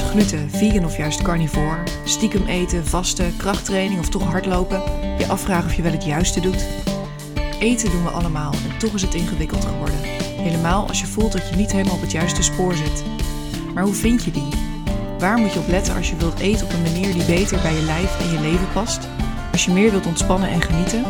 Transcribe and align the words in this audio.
gluten, 0.00 0.50
vegan 0.50 0.84
of 0.84 0.96
juist 0.96 1.22
carnivore, 1.22 1.82
stiekem 2.04 2.46
eten, 2.46 2.86
vasten, 2.86 3.36
krachttraining 3.36 4.00
of 4.00 4.08
toch 4.08 4.22
hardlopen, 4.22 4.82
je 5.18 5.26
afvragen 5.26 5.70
of 5.70 5.74
je 5.74 5.82
wel 5.82 5.92
het 5.92 6.04
juiste 6.04 6.40
doet. 6.40 6.66
Eten 7.60 7.90
doen 7.90 8.02
we 8.02 8.10
allemaal 8.10 8.52
en 8.52 8.78
toch 8.78 8.94
is 8.94 9.02
het 9.02 9.14
ingewikkeld 9.14 9.64
geworden. 9.64 9.98
Helemaal 10.36 10.88
als 10.88 11.00
je 11.00 11.06
voelt 11.06 11.32
dat 11.32 11.48
je 11.48 11.56
niet 11.56 11.72
helemaal 11.72 11.94
op 11.94 12.00
het 12.00 12.12
juiste 12.12 12.42
spoor 12.42 12.74
zit. 12.74 13.04
Maar 13.74 13.84
hoe 13.84 13.94
vind 13.94 14.24
je 14.24 14.30
die? 14.30 14.48
Waar 15.18 15.38
moet 15.38 15.52
je 15.52 15.58
op 15.58 15.68
letten 15.68 15.96
als 15.96 16.10
je 16.10 16.16
wilt 16.16 16.38
eten 16.38 16.66
op 16.66 16.72
een 16.72 16.82
manier 16.82 17.12
die 17.12 17.24
beter 17.24 17.60
bij 17.62 17.74
je 17.74 17.82
lijf 17.82 18.20
en 18.20 18.30
je 18.30 18.40
leven 18.40 18.72
past? 18.72 19.08
Als 19.52 19.64
je 19.64 19.70
meer 19.70 19.90
wilt 19.90 20.06
ontspannen 20.06 20.48
en 20.48 20.62
genieten? 20.62 21.04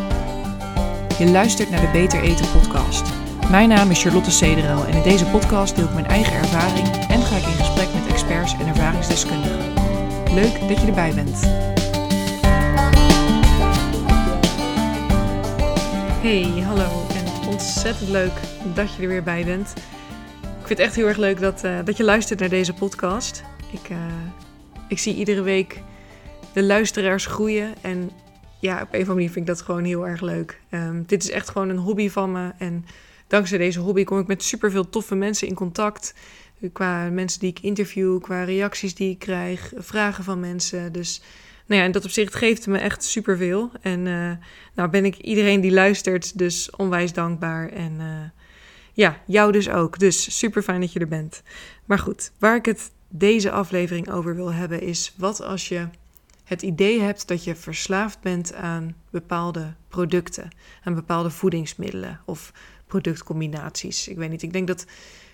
Je 1.18 1.30
luistert 1.30 1.71
naar 1.71 1.80
de 1.80 1.91
Beter 1.93 2.23
Eten 2.23 2.50
podcast. 2.53 3.26
Mijn 3.51 3.69
naam 3.69 3.91
is 3.91 4.03
Charlotte 4.03 4.31
Cederel 4.31 4.85
en 4.85 4.95
in 4.95 5.03
deze 5.03 5.27
podcast 5.27 5.77
deel 5.77 5.85
ik 5.85 5.93
mijn 5.93 6.07
eigen 6.07 6.33
ervaring 6.33 6.89
en 6.89 7.23
ga 7.23 7.37
ik 7.37 7.43
in 7.43 7.65
gesprek 7.65 7.89
met 7.95 8.07
experts 8.07 8.53
en 8.53 8.66
ervaringsdeskundigen. 8.66 9.73
Leuk 10.34 10.69
dat 10.69 10.80
je 10.80 10.87
erbij 10.87 11.15
bent. 11.15 11.41
Hey, 16.23 16.62
hallo 16.62 17.06
en 17.15 17.48
ontzettend 17.48 18.09
leuk 18.09 18.33
dat 18.75 18.95
je 18.95 19.03
er 19.03 19.09
weer 19.09 19.23
bij 19.23 19.45
bent. 19.45 19.73
Ik 20.41 20.67
vind 20.67 20.69
het 20.69 20.78
echt 20.78 20.95
heel 20.95 21.06
erg 21.06 21.17
leuk 21.17 21.41
dat, 21.41 21.65
uh, 21.65 21.78
dat 21.84 21.97
je 21.97 22.05
luistert 22.05 22.41
naar 22.41 22.48
deze 22.48 22.73
podcast. 22.73 23.45
Ik, 23.73 23.89
uh, 23.91 23.97
ik 24.89 24.98
zie 24.98 25.15
iedere 25.15 25.42
week 25.42 25.83
de 26.53 26.62
luisteraars 26.62 27.27
groeien 27.27 27.75
en 27.81 28.11
ja, 28.61 28.75
op 28.75 28.81
een 28.81 28.87
of 28.87 28.92
andere 28.92 29.15
manier 29.15 29.31
vind 29.31 29.48
ik 29.48 29.55
dat 29.55 29.62
gewoon 29.62 29.84
heel 29.84 30.06
erg 30.06 30.20
leuk. 30.20 30.61
Um, 30.70 31.05
dit 31.06 31.23
is 31.23 31.31
echt 31.31 31.48
gewoon 31.48 31.69
een 31.69 31.77
hobby 31.77 32.11
van 32.11 32.33
me 32.33 32.51
en 32.59 32.84
dankzij 33.27 33.59
deze 33.59 33.80
hobby 33.80 34.05
kom 34.05 34.19
ik 34.19 34.27
met 34.27 34.43
superveel 34.43 34.89
toffe 34.89 35.15
mensen 35.15 35.48
in 35.48 35.55
contact. 35.55 36.15
Qua 36.73 37.11
mensen 37.11 37.41
die 37.41 37.51
ik 37.51 37.61
interview, 37.61 38.20
qua 38.20 38.45
reacties 38.45 38.95
die 38.95 39.11
ik 39.11 39.19
krijg, 39.19 39.73
vragen 39.77 40.25
van 40.25 40.41
mensen. 40.41 40.92
Dus 40.92 41.23
nou 41.67 41.81
ja, 41.81 41.87
in 41.87 41.92
dat 41.92 42.05
opzicht 42.05 42.34
geeft 42.34 42.65
het 42.65 42.75
me 42.75 42.78
echt 42.78 43.05
superveel. 43.05 43.70
En 43.81 44.06
uh, 44.06 44.33
nou 44.75 44.91
ben 44.91 45.05
ik 45.05 45.17
iedereen 45.17 45.61
die 45.61 45.73
luistert 45.73 46.39
dus 46.39 46.70
onwijs 46.70 47.12
dankbaar. 47.12 47.69
En 47.69 47.92
uh, 47.92 48.06
ja, 48.92 49.20
jou 49.27 49.53
dus 49.53 49.69
ook. 49.69 49.98
Dus 49.98 50.39
super 50.39 50.62
fijn 50.62 50.81
dat 50.81 50.93
je 50.93 51.00
er 51.00 51.09
bent. 51.09 51.43
Maar 51.84 51.98
goed, 51.98 52.33
waar 52.39 52.56
ik 52.56 52.65
het 52.65 52.91
deze 53.09 53.50
aflevering 53.50 54.11
over 54.11 54.34
wil 54.34 54.53
hebben 54.53 54.81
is... 54.81 55.15
wat 55.17 55.43
als 55.43 55.69
je 55.69 55.89
het 56.45 56.62
idee 56.62 57.00
hebt 57.00 57.28
dat 57.28 57.45
je 57.45 57.55
verslaafd 57.55 58.20
bent 58.20 58.55
aan 58.55 58.95
bepaalde 59.11 59.75
producten... 59.89 60.50
aan 60.84 60.95
bepaalde 60.95 61.31
voedingsmiddelen 61.31 62.20
of 62.25 62.53
productcombinaties. 62.87 64.09
Ik 64.09 64.17
weet 64.17 64.31
niet, 64.31 64.42
ik 64.42 64.53
denk 64.53 64.67
dat 64.67 64.87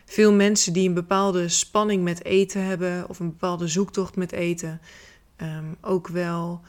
veel 0.05 0.33
mensen 0.33 0.73
die 0.73 0.89
een 0.89 0.95
bepaalde 0.95 1.49
spanning 1.49 2.03
met 2.03 2.25
eten 2.25 2.65
hebben 2.65 3.09
of 3.09 3.21
een 3.21 3.31
bepaalde 3.31 3.69
zoektocht 3.69 4.17
met 4.17 4.33
eten, 4.33 4.81
um, 5.37 5.77
ook 5.81 6.09
wel 6.09 6.61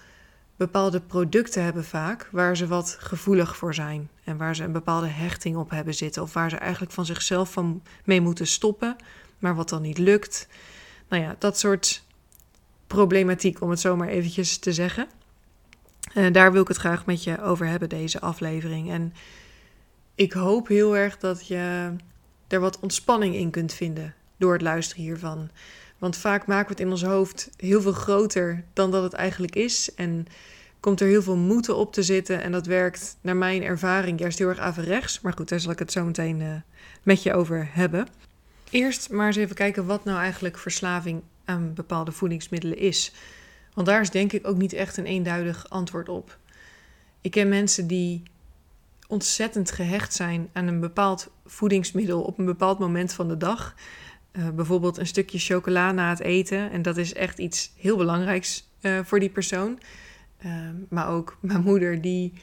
bepaalde 0.56 1.02
producten 1.02 1.64
hebben 1.64 1.84
vaak 1.84 2.30
waar 2.32 2.58
ze 2.58 2.68
wat 2.68 2.98
gevoelig 3.00 3.58
voor 3.58 3.74
zijn 3.74 4.10
en 4.24 4.38
waar 4.38 4.56
ze 4.56 4.64
een 4.64 4.72
bepaalde 4.72 5.08
hechting 5.08 5.58
op 5.58 5.70
hebben 5.70 5.94
zitten 5.94 6.22
of 6.22 6.34
waar 6.34 6.50
ze 6.50 6.56
eigenlijk 6.56 6.92
van 6.92 7.06
zichzelf 7.06 7.52
van 7.52 7.84
mee 8.04 8.22
moeten 8.22 8.48
stoppen, 8.48 8.96
maar 9.40 9.56
wat 9.56 9.70
dan 9.70 9.82
niet 9.82 9.98
lukt. 9.98 10.48
Nou 11.10 11.24
ja, 11.24 11.36
dat 11.40 11.60
soort 11.60 12.04
problematiek 12.88 13.62
om 13.62 13.70
het 13.70 13.80
zomaar 13.80 14.08
eventjes 14.08 14.58
te 14.58 14.74
zeggen. 14.74 15.08
Uh, 16.14 16.32
daar 16.32 16.52
wil 16.52 16.62
ik 16.62 16.68
het 16.68 16.78
graag 16.78 17.06
met 17.06 17.24
je 17.24 17.42
over 17.42 17.66
hebben 17.66 17.90
deze 17.90 18.22
aflevering 18.22 18.90
en 18.90 19.14
ik 20.16 20.34
hoop 20.34 20.68
heel 20.68 20.98
erg 20.98 21.18
dat 21.18 21.48
je 21.48 21.96
er 22.48 22.60
wat 22.60 22.80
ontspanning 22.80 23.36
in 23.36 23.50
kunt 23.50 23.74
vinden 23.74 24.14
door 24.38 24.54
het 24.54 24.62
luisteren 24.62 25.04
hiervan. 25.04 25.50
Want 25.98 26.18
vaak 26.18 26.46
maken 26.46 26.66
we 26.66 26.72
het 26.72 26.82
in 26.82 26.90
ons 26.90 27.04
hoofd 27.04 27.50
heel 27.58 27.82
veel 27.82 27.92
groter 27.92 28.64
dan 28.74 28.92
dat 28.92 29.04
het 29.04 29.14
eigenlijk 29.14 29.56
is. 29.56 29.94
En 29.96 30.26
komt 30.80 31.02
er 31.02 31.08
heel 31.08 31.22
veel 31.22 31.38
moeten 31.38 31.76
op 31.76 31.94
te 31.94 32.04
zitten. 32.04 32.42
En 32.42 32.52
dat 32.52 32.66
werkt 32.66 33.18
naar 33.22 33.36
mijn 33.36 33.64
ervaring 33.64 34.20
juist 34.20 34.38
heel 34.38 34.48
erg 34.48 34.60
averechts. 34.60 35.22
Maar 35.22 35.34
goed, 35.34 35.50
daar 35.50 35.60
zal 35.60 35.72
ik 35.72 35.80
het 35.80 35.92
zo 35.92 36.06
meteen 36.06 36.40
uh, 36.40 36.56
met 37.04 37.24
je 37.24 37.34
over 37.34 37.70
hebben. 37.72 38.08
Eerst 38.70 39.10
maar 39.12 39.28
eens 39.28 39.36
even 39.36 39.56
kijken 39.56 39.86
wat 39.86 40.04
nou 40.04 40.20
eigenlijk 40.20 40.58
verslaving 40.58 41.22
aan 41.46 41.74
bepaalde 41.74 42.12
voedingsmiddelen 42.12 42.78
is. 42.78 43.14
Want 43.74 43.88
daar 43.88 44.02
is 44.02 44.10
denk 44.10 44.34
ik 44.34 44.48
ook 44.48 44.58
niet 44.58 44.74
echt 44.74 44.98
een 44.98 45.06
eenduidig 45.06 45.70
antwoord 45.70 46.10
op. 46.10 46.38
Ik 47.22 47.32
ken 47.32 47.50
mensen 47.50 47.88
die 47.88 48.24
ontzettend 49.08 49.72
gehecht 49.72 50.14
zijn 50.14 50.50
aan 50.54 50.68
een 50.68 50.80
bepaald 50.80 51.32
voedingsmiddel 51.46 52.22
op 52.22 52.38
een 52.38 52.46
bepaald 52.46 52.80
moment 52.80 53.14
van 53.14 53.28
de 53.28 53.38
dag. 53.38 53.76
Uh, 54.32 54.50
bijvoorbeeld 54.50 54.98
een 54.98 55.08
stukje 55.08 55.40
chocola 55.40 55.92
na 55.92 56.10
het 56.10 56.20
eten. 56.20 56.72
En 56.72 56.82
dat 56.82 56.98
is 56.98 57.14
echt 57.14 57.40
iets 57.40 57.72
heel 57.78 57.98
belangrijks 57.98 58.70
uh, 58.82 59.00
voor 59.04 59.20
die 59.20 59.30
persoon. 59.30 59.80
Uh, 60.46 60.52
maar 60.90 61.10
ook 61.10 61.38
mijn 61.40 61.64
moeder, 61.64 62.02
die 62.02 62.34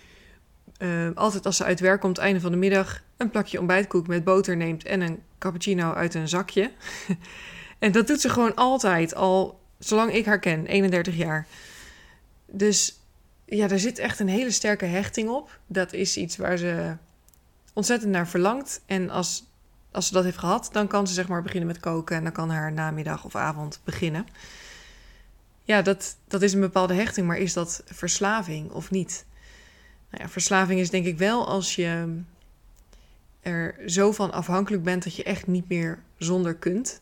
altijd 1.15 1.47
als 1.47 1.57
ze 1.57 1.65
uit 1.65 1.81
werk 1.81 2.01
komt, 2.01 2.19
einde 2.19 2.41
van 2.41 2.51
de 2.51 2.57
middag, 2.57 3.03
een 3.17 3.31
plakje 3.31 3.59
ontbijtkoek 3.59 4.07
met 4.07 4.25
boter 4.25 4.57
neemt 4.57 4.85
en 4.85 5.01
een 5.01 5.19
cappuccino 5.39 5.93
uit 5.93 6.15
een 6.15 6.29
zakje. 6.29 6.71
en 7.79 7.93
dat 7.93 8.07
doet 8.07 8.21
ze 8.21 8.29
gewoon 8.29 8.55
altijd, 8.55 9.15
al 9.15 9.61
zolang 9.79 10.13
ik 10.13 10.27
haar 10.27 10.39
ken, 10.39 10.67
31 10.67 11.17
jaar. 11.17 11.47
Dus 12.47 13.00
ja, 13.51 13.67
daar 13.67 13.79
zit 13.79 13.99
echt 13.99 14.21
een 14.21 14.29
hele 14.29 14.51
sterke 14.51 14.85
hechting 14.85 15.29
op. 15.29 15.59
Dat 15.67 15.93
is 15.93 16.17
iets 16.17 16.37
waar 16.37 16.57
ze 16.57 16.97
ontzettend 17.73 18.13
naar 18.13 18.29
verlangt. 18.29 18.83
En 18.87 19.11
als, 19.11 19.45
als 19.91 20.07
ze 20.07 20.13
dat 20.13 20.25
heeft 20.25 20.39
gehad, 20.39 20.69
dan 20.73 20.87
kan 20.87 21.07
ze 21.07 21.15
zeg 21.15 21.29
maar 21.29 21.43
beginnen 21.43 21.69
met 21.69 21.81
koken. 21.81 22.17
En 22.17 22.23
dan 22.23 22.33
kan 22.33 22.51
haar 22.51 22.73
namiddag 22.73 23.25
of 23.25 23.37
avond 23.37 23.81
beginnen. 23.85 24.27
Ja, 25.65 25.83
dat, 25.83 26.17
dat 26.29 26.43
is 26.43 26.53
een 26.53 26.61
bepaalde 26.61 26.95
hechting. 26.95 27.27
Maar 27.27 27.39
is 27.39 27.53
dat 27.53 27.83
verslaving 27.87 28.71
of 28.71 28.91
niet? 28.91 29.25
Nou 30.11 30.23
ja, 30.25 30.29
verslaving 30.29 30.81
is 30.81 30.91
denk 30.91 31.07
ik 31.07 31.19
wel 31.19 31.49
als 31.49 31.75
je 31.75 32.21
er 33.41 33.75
zo 33.87 34.13
van 34.13 34.33
afhankelijk 34.33 34.83
bent 34.83 35.05
dat 35.05 35.15
je 35.15 35.25
echt 35.25 35.47
niet 35.47 35.69
meer 35.69 36.03
zonder 36.17 36.55
kunt. 36.55 37.01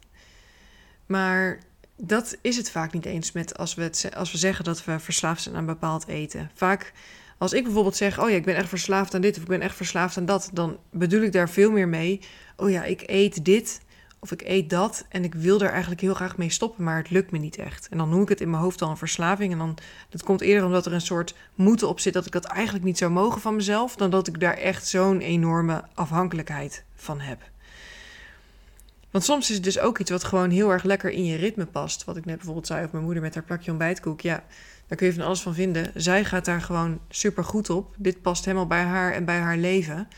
Maar 1.06 1.58
dat 2.00 2.36
is 2.40 2.56
het 2.56 2.70
vaak 2.70 2.92
niet 2.92 3.04
eens 3.04 3.32
met 3.32 3.58
als 3.58 3.74
we, 3.74 3.90
als 4.14 4.32
we 4.32 4.38
zeggen 4.38 4.64
dat 4.64 4.84
we 4.84 4.98
verslaafd 4.98 5.42
zijn 5.42 5.56
aan 5.56 5.66
bepaald 5.66 6.06
eten. 6.06 6.50
Vaak 6.54 6.92
als 7.38 7.52
ik 7.52 7.64
bijvoorbeeld 7.64 7.96
zeg, 7.96 8.20
oh 8.20 8.30
ja, 8.30 8.36
ik 8.36 8.44
ben 8.44 8.56
echt 8.56 8.68
verslaafd 8.68 9.14
aan 9.14 9.20
dit 9.20 9.36
of 9.36 9.42
ik 9.42 9.48
ben 9.48 9.60
echt 9.60 9.76
verslaafd 9.76 10.16
aan 10.16 10.26
dat, 10.26 10.50
dan 10.52 10.78
bedoel 10.90 11.22
ik 11.22 11.32
daar 11.32 11.50
veel 11.50 11.70
meer 11.70 11.88
mee. 11.88 12.20
Oh 12.56 12.70
ja, 12.70 12.84
ik 12.84 13.02
eet 13.06 13.44
dit 13.44 13.80
of 14.18 14.32
ik 14.32 14.42
eet 14.42 14.70
dat 14.70 15.06
en 15.08 15.24
ik 15.24 15.34
wil 15.34 15.60
er 15.60 15.70
eigenlijk 15.70 16.00
heel 16.00 16.14
graag 16.14 16.36
mee 16.36 16.50
stoppen, 16.50 16.84
maar 16.84 16.96
het 16.96 17.10
lukt 17.10 17.30
me 17.30 17.38
niet 17.38 17.56
echt. 17.56 17.88
En 17.88 17.98
dan 17.98 18.08
noem 18.08 18.22
ik 18.22 18.28
het 18.28 18.40
in 18.40 18.50
mijn 18.50 18.62
hoofd 18.62 18.82
al 18.82 18.90
een 18.90 18.96
verslaving 18.96 19.52
en 19.52 19.58
dan 19.58 19.78
dat 20.08 20.22
komt 20.22 20.40
eerder 20.40 20.64
omdat 20.64 20.86
er 20.86 20.92
een 20.92 21.00
soort 21.00 21.34
moeten 21.54 21.88
op 21.88 22.00
zit 22.00 22.12
dat 22.12 22.26
ik 22.26 22.32
dat 22.32 22.44
eigenlijk 22.44 22.84
niet 22.84 22.98
zou 22.98 23.10
mogen 23.10 23.40
van 23.40 23.56
mezelf, 23.56 23.96
dan 23.96 24.10
dat 24.10 24.28
ik 24.28 24.40
daar 24.40 24.56
echt 24.56 24.86
zo'n 24.86 25.20
enorme 25.20 25.84
afhankelijkheid 25.94 26.84
van 26.94 27.20
heb. 27.20 27.42
Want 29.10 29.24
soms 29.24 29.48
is 29.48 29.54
het 29.54 29.64
dus 29.64 29.78
ook 29.78 29.98
iets 29.98 30.10
wat 30.10 30.24
gewoon 30.24 30.50
heel 30.50 30.70
erg 30.70 30.82
lekker 30.82 31.10
in 31.10 31.24
je 31.24 31.36
ritme 31.36 31.66
past. 31.66 32.04
Wat 32.04 32.16
ik 32.16 32.24
net 32.24 32.36
bijvoorbeeld 32.36 32.66
zei 32.66 32.78
over 32.78 32.92
mijn 32.92 33.04
moeder 33.04 33.22
met 33.22 33.34
haar 33.34 33.44
plakje 33.44 33.70
ontbijtkoek. 33.70 34.20
Ja, 34.20 34.44
daar 34.86 34.98
kun 34.98 35.06
je 35.06 35.12
van 35.12 35.24
alles 35.24 35.40
van 35.40 35.54
vinden. 35.54 35.90
Zij 35.94 36.24
gaat 36.24 36.44
daar 36.44 36.60
gewoon 36.60 37.00
super 37.08 37.44
goed 37.44 37.70
op. 37.70 37.94
Dit 37.98 38.22
past 38.22 38.44
helemaal 38.44 38.66
bij 38.66 38.82
haar 38.82 39.12
en 39.12 39.24
bij 39.24 39.38
haar 39.38 39.56
leven. 39.56 40.08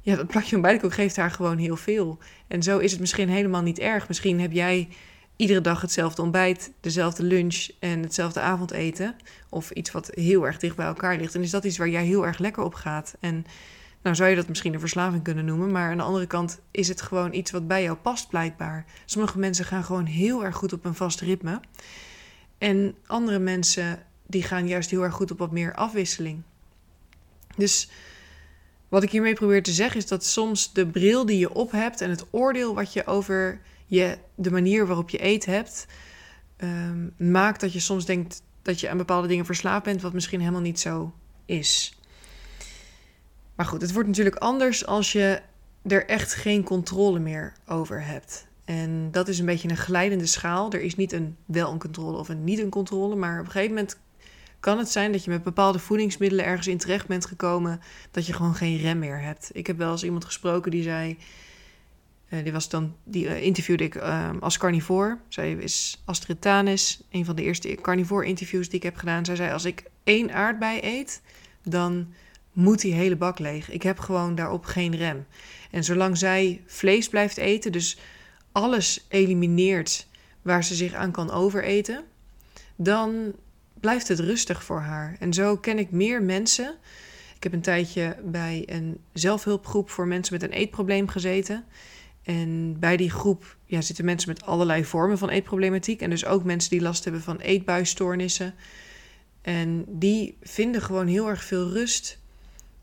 Ja, 0.00 0.16
dat 0.16 0.26
plakje 0.26 0.54
ontbijtkoek 0.54 0.94
geeft 0.94 1.16
haar 1.16 1.30
gewoon 1.30 1.58
heel 1.58 1.76
veel. 1.76 2.18
En 2.48 2.62
zo 2.62 2.78
is 2.78 2.90
het 2.90 3.00
misschien 3.00 3.28
helemaal 3.28 3.62
niet 3.62 3.78
erg. 3.78 4.08
Misschien 4.08 4.40
heb 4.40 4.52
jij 4.52 4.88
iedere 5.36 5.60
dag 5.60 5.80
hetzelfde 5.80 6.22
ontbijt, 6.22 6.72
dezelfde 6.80 7.22
lunch 7.22 7.68
en 7.78 8.02
hetzelfde 8.02 8.40
avondeten. 8.40 9.14
Of 9.48 9.70
iets 9.70 9.90
wat 9.90 10.10
heel 10.14 10.46
erg 10.46 10.58
dicht 10.58 10.76
bij 10.76 10.86
elkaar 10.86 11.16
ligt. 11.16 11.34
En 11.34 11.42
is 11.42 11.50
dat 11.50 11.64
iets 11.64 11.78
waar 11.78 11.88
jij 11.88 12.04
heel 12.04 12.26
erg 12.26 12.38
lekker 12.38 12.62
op 12.62 12.74
gaat. 12.74 13.14
En 13.20 13.46
nou 14.02 14.16
zou 14.16 14.30
je 14.30 14.36
dat 14.36 14.48
misschien 14.48 14.74
een 14.74 14.80
verslaving 14.80 15.22
kunnen 15.22 15.44
noemen, 15.44 15.70
maar 15.70 15.90
aan 15.90 15.96
de 15.96 16.02
andere 16.02 16.26
kant 16.26 16.60
is 16.70 16.88
het 16.88 17.02
gewoon 17.02 17.32
iets 17.32 17.50
wat 17.50 17.66
bij 17.66 17.82
jou 17.82 17.96
past 17.96 18.28
blijkbaar. 18.28 18.84
Sommige 19.04 19.38
mensen 19.38 19.64
gaan 19.64 19.84
gewoon 19.84 20.04
heel 20.04 20.44
erg 20.44 20.56
goed 20.56 20.72
op 20.72 20.84
een 20.84 20.94
vast 20.94 21.20
ritme. 21.20 21.60
En 22.58 22.94
andere 23.06 23.38
mensen 23.38 24.02
die 24.26 24.42
gaan 24.42 24.68
juist 24.68 24.90
heel 24.90 25.02
erg 25.02 25.14
goed 25.14 25.30
op 25.30 25.38
wat 25.38 25.52
meer 25.52 25.74
afwisseling. 25.74 26.42
Dus 27.56 27.90
wat 28.88 29.02
ik 29.02 29.10
hiermee 29.10 29.34
probeer 29.34 29.62
te 29.62 29.72
zeggen 29.72 29.96
is 29.96 30.06
dat 30.06 30.24
soms 30.24 30.72
de 30.72 30.86
bril 30.86 31.26
die 31.26 31.38
je 31.38 31.54
op 31.54 31.70
hebt 31.70 32.00
en 32.00 32.10
het 32.10 32.24
oordeel 32.30 32.74
wat 32.74 32.92
je 32.92 33.06
over 33.06 33.60
je, 33.86 34.18
de 34.34 34.50
manier 34.50 34.86
waarop 34.86 35.10
je 35.10 35.24
eet 35.24 35.44
hebt, 35.44 35.86
um, 36.58 37.14
maakt 37.16 37.60
dat 37.60 37.72
je 37.72 37.80
soms 37.80 38.04
denkt 38.04 38.42
dat 38.62 38.80
je 38.80 38.88
aan 38.88 38.96
bepaalde 38.96 39.28
dingen 39.28 39.44
verslaafd 39.44 39.84
bent, 39.84 40.02
wat 40.02 40.12
misschien 40.12 40.40
helemaal 40.40 40.60
niet 40.60 40.80
zo 40.80 41.12
is. 41.44 41.98
Maar 43.54 43.66
goed, 43.66 43.80
het 43.80 43.92
wordt 43.92 44.08
natuurlijk 44.08 44.36
anders 44.36 44.86
als 44.86 45.12
je 45.12 45.40
er 45.82 46.06
echt 46.06 46.34
geen 46.34 46.62
controle 46.62 47.18
meer 47.18 47.52
over 47.66 48.04
hebt. 48.04 48.46
En 48.64 49.08
dat 49.10 49.28
is 49.28 49.38
een 49.38 49.46
beetje 49.46 49.68
een 49.68 49.76
glijdende 49.76 50.26
schaal. 50.26 50.72
Er 50.72 50.80
is 50.80 50.96
niet 50.96 51.12
een 51.12 51.36
wel 51.44 51.72
een 51.72 51.78
controle 51.78 52.18
of 52.18 52.28
een 52.28 52.44
niet 52.44 52.58
een 52.58 52.70
controle. 52.70 53.16
Maar 53.16 53.40
op 53.40 53.44
een 53.44 53.50
gegeven 53.50 53.74
moment 53.74 53.98
kan 54.60 54.78
het 54.78 54.90
zijn 54.90 55.12
dat 55.12 55.24
je 55.24 55.30
met 55.30 55.42
bepaalde 55.42 55.78
voedingsmiddelen 55.78 56.44
ergens 56.44 56.66
in 56.66 56.78
terecht 56.78 57.06
bent 57.06 57.26
gekomen 57.26 57.80
dat 58.10 58.26
je 58.26 58.32
gewoon 58.32 58.54
geen 58.54 58.78
rem 58.78 58.98
meer 58.98 59.20
hebt. 59.20 59.50
Ik 59.52 59.66
heb 59.66 59.78
wel 59.78 59.90
eens 59.92 60.04
iemand 60.04 60.24
gesproken 60.24 60.70
die 60.70 60.82
zei: 60.82 61.18
Uh, 62.28 62.42
die, 62.42 62.52
was 62.52 62.68
dan, 62.68 62.94
die 63.04 63.24
uh, 63.24 63.42
interviewde 63.42 63.84
ik 63.84 63.94
ehm, 63.94 64.38
als 64.38 64.58
carnivore. 64.58 65.18
Zij 65.28 65.52
is 65.52 66.02
Astrid 66.04 66.40
Tanis, 66.40 67.02
een 67.10 67.24
van 67.24 67.36
de 67.36 67.42
eerste 67.42 67.78
carnivore 67.80 68.26
interviews 68.26 68.68
die 68.68 68.76
ik 68.76 68.82
heb 68.82 68.96
gedaan. 68.96 69.24
Zij 69.24 69.36
zei, 69.36 69.52
als 69.52 69.64
ik 69.64 69.84
één 70.04 70.32
aardbei 70.32 70.80
eet, 70.82 71.22
dan 71.62 72.06
moet 72.52 72.80
die 72.80 72.94
hele 72.94 73.16
bak 73.16 73.38
leeg. 73.38 73.70
Ik 73.70 73.82
heb 73.82 73.98
gewoon 73.98 74.34
daarop 74.34 74.64
geen 74.64 74.96
rem. 74.96 75.26
En 75.70 75.84
zolang 75.84 76.18
zij 76.18 76.62
vlees 76.66 77.08
blijft 77.08 77.36
eten, 77.36 77.72
dus 77.72 77.98
alles 78.52 79.06
elimineert 79.08 80.06
waar 80.42 80.64
ze 80.64 80.74
zich 80.74 80.94
aan 80.94 81.10
kan 81.10 81.30
overeten, 81.30 82.04
dan 82.76 83.32
blijft 83.80 84.08
het 84.08 84.18
rustig 84.18 84.64
voor 84.64 84.80
haar. 84.80 85.16
En 85.18 85.32
zo 85.32 85.56
ken 85.56 85.78
ik 85.78 85.90
meer 85.90 86.22
mensen. 86.22 86.74
Ik 87.36 87.42
heb 87.42 87.52
een 87.52 87.60
tijdje 87.60 88.16
bij 88.24 88.62
een 88.66 88.98
zelfhulpgroep 89.12 89.90
voor 89.90 90.06
mensen 90.06 90.34
met 90.34 90.42
een 90.42 90.50
eetprobleem 90.50 91.08
gezeten. 91.08 91.64
En 92.22 92.76
bij 92.78 92.96
die 92.96 93.10
groep 93.10 93.56
ja, 93.66 93.80
zitten 93.80 94.04
mensen 94.04 94.28
met 94.28 94.44
allerlei 94.44 94.84
vormen 94.84 95.18
van 95.18 95.28
eetproblematiek. 95.28 96.00
En 96.00 96.10
dus 96.10 96.24
ook 96.24 96.44
mensen 96.44 96.70
die 96.70 96.80
last 96.80 97.04
hebben 97.04 97.22
van 97.22 97.38
eetbuisstoornissen. 97.38 98.54
En 99.42 99.84
die 99.88 100.36
vinden 100.42 100.82
gewoon 100.82 101.06
heel 101.06 101.28
erg 101.28 101.44
veel 101.44 101.70
rust 101.70 102.18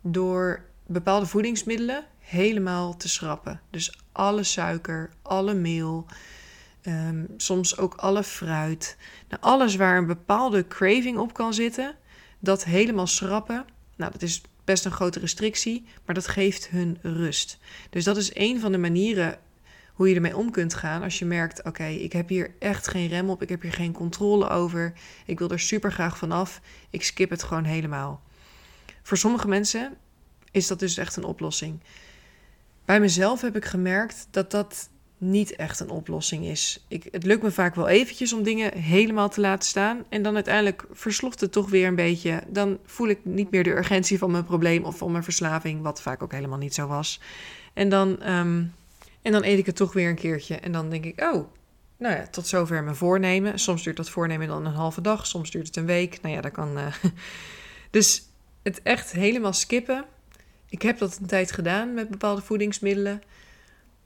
door 0.02 0.66
bepaalde 0.86 1.26
voedingsmiddelen 1.26 2.06
helemaal 2.20 2.98
te 2.98 3.10
schrappen. 3.10 3.62
Dus 3.70 4.00
alle 4.12 4.44
suiker, 4.44 5.10
alle 5.22 5.54
meel, 5.54 6.06
ehm, 6.82 7.26
soms 7.38 7.78
ook 7.78 7.96
alle 7.96 8.24
fruit. 8.24 8.98
Nou, 9.30 9.42
alles 9.42 9.76
waar 9.76 9.98
een 9.98 10.06
bepaalde 10.06 10.68
craving 10.68 11.18
op 11.18 11.34
kan 11.34 11.54
zitten, 11.54 11.96
dat 12.40 12.64
helemaal 12.64 13.08
schrappen. 13.08 13.66
Nou, 13.96 14.12
dat 14.12 14.22
is 14.22 14.42
best 14.64 14.86
een 14.86 14.92
grote 14.92 15.20
restrictie, 15.20 15.86
maar 16.06 16.16
dat 16.16 16.28
geeft 16.28 16.70
hun 16.70 16.98
rust. 17.02 17.58
Dus 17.90 18.04
dat 18.04 18.18
is 18.18 18.36
een 18.36 18.60
van 18.60 18.72
de 18.72 18.78
manieren 18.78 19.40
hoe 19.94 20.10
je 20.10 20.16
ermee 20.16 20.38
om 20.38 20.52
kunt 20.52 20.74
gaan 20.74 21.04
als 21.04 21.20
je 21.20 21.26
merkt: 21.26 21.64
oké, 21.64 21.86
ik 21.86 22.14
heb 22.14 22.30
hier 22.30 22.56
echt 22.60 22.88
geen 22.88 23.08
rem 23.08 23.30
op, 23.30 23.42
ik 23.42 23.50
heb 23.50 23.62
hier 23.62 23.74
geen 23.74 23.92
controle 23.92 24.50
over, 24.50 24.94
ik 25.26 25.40
wil 25.40 25.50
er 25.50 25.60
super 25.60 25.92
graag 25.92 26.18
vanaf, 26.18 26.62
ik 26.90 27.04
skip 27.04 27.30
het 27.30 27.44
gewoon 27.44 27.64
helemaal. 27.64 28.22
Voor 29.10 29.18
sommige 29.18 29.48
mensen 29.48 29.98
is 30.52 30.68
dat 30.68 30.80
dus 30.80 30.98
echt 30.98 31.16
een 31.16 31.24
oplossing. 31.24 31.80
Bij 32.86 33.00
mezelf 33.00 33.42
heb 33.42 33.56
ik 33.56 33.66
gemerkt 33.66 34.28
dat 34.32 34.52
dat 34.52 34.90
niet 35.18 35.56
echt 35.56 35.80
een 35.80 35.90
oplossing 35.90 36.46
is. 36.46 36.86
Ik, 36.88 37.08
het 37.12 37.24
lukt 37.24 37.44
me 37.44 37.52
vaak 37.52 37.76
wel 37.76 37.88
eventjes 37.88 38.34
om 38.34 38.44
dingen 38.44 38.78
helemaal 38.78 39.30
te 39.30 39.42
laten 39.42 39.70
staan. 39.70 40.06
En 40.10 40.22
dan 40.22 40.36
uiteindelijk 40.36 40.86
versloft 40.92 41.42
het 41.42 41.52
toch 41.52 41.70
weer 41.70 41.88
een 41.88 41.96
beetje. 41.96 42.44
Dan 42.48 42.78
voel 42.86 43.08
ik 43.08 43.20
niet 43.24 43.52
meer 43.52 43.64
de 43.64 43.70
urgentie 43.70 44.18
van 44.18 44.32
mijn 44.32 44.46
probleem 44.46 44.84
of 44.84 44.98
van 44.98 45.12
mijn 45.12 45.24
verslaving, 45.24 45.82
wat 45.82 46.02
vaak 46.02 46.24
ook 46.24 46.32
helemaal 46.32 46.58
niet 46.58 46.74
zo 46.74 46.88
was. 46.88 47.20
En 47.74 47.90
dan, 47.90 48.22
ehm, 48.22 48.64
en 49.22 49.32
dan 49.32 49.44
eet 49.44 49.60
ik 49.60 49.66
het 49.66 49.76
toch 49.76 49.94
weer 49.94 50.10
een 50.10 50.16
keertje. 50.16 50.56
En 50.56 50.72
dan 50.72 50.90
denk 50.90 51.06
ik, 51.06 51.22
oh, 51.22 51.48
nou 51.98 52.16
ja, 52.16 52.28
tot 52.28 52.48
zover 52.48 52.84
mijn 52.84 52.96
voornemen. 52.96 53.60
Soms 53.60 53.84
duurt 53.84 53.98
dat 53.98 54.10
voornemen 54.10 54.48
dan 54.48 54.66
een 54.66 54.74
halve 54.74 55.02
dag, 55.02 55.28
soms 55.28 55.52
duurt 55.52 55.68
het 55.68 55.76
een 55.76 55.86
week. 55.86 56.22
Nou 56.22 56.36
ja, 56.36 56.42
dat 56.42 56.52
kan. 56.52 56.78
Uh... 56.78 56.94
dus 57.92 58.29
het 58.70 58.82
echt 58.84 59.12
helemaal 59.12 59.54
skippen. 59.54 60.06
Ik 60.70 60.82
heb 60.82 60.98
dat 60.98 61.18
een 61.18 61.26
tijd 61.26 61.52
gedaan 61.52 61.94
met 61.94 62.10
bepaalde 62.10 62.42
voedingsmiddelen. 62.42 63.22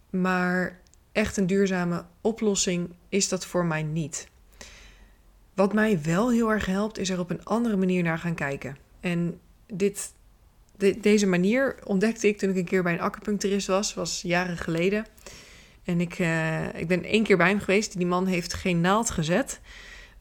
Maar 0.09 0.79
echt 1.11 1.37
een 1.37 1.47
duurzame 1.47 2.05
oplossing 2.21 2.89
is 3.09 3.29
dat 3.29 3.45
voor 3.45 3.65
mij 3.65 3.83
niet. 3.83 4.27
Wat 5.53 5.73
mij 5.73 6.01
wel 6.01 6.31
heel 6.31 6.51
erg 6.51 6.65
helpt, 6.65 6.97
is 6.97 7.09
er 7.09 7.19
op 7.19 7.29
een 7.29 7.45
andere 7.45 7.75
manier 7.75 8.03
naar 8.03 8.19
gaan 8.19 8.35
kijken. 8.35 8.77
En 8.99 9.39
dit, 9.67 10.13
deze 11.01 11.27
manier 11.27 11.75
ontdekte 11.83 12.27
ik 12.27 12.37
toen 12.37 12.49
ik 12.49 12.55
een 12.55 12.65
keer 12.65 12.83
bij 12.83 12.93
een 12.93 13.01
acupuncturist 13.01 13.67
was, 13.67 13.93
was 13.93 14.21
jaren 14.21 14.57
geleden. 14.57 15.05
En 15.83 16.01
ik, 16.01 16.19
uh, 16.19 16.75
ik 16.75 16.87
ben 16.87 17.03
één 17.03 17.23
keer 17.23 17.37
bij 17.37 17.49
hem 17.49 17.59
geweest. 17.59 17.97
Die 17.97 18.05
man 18.05 18.25
heeft 18.25 18.53
geen 18.53 18.81
naald 18.81 19.09
gezet. 19.09 19.59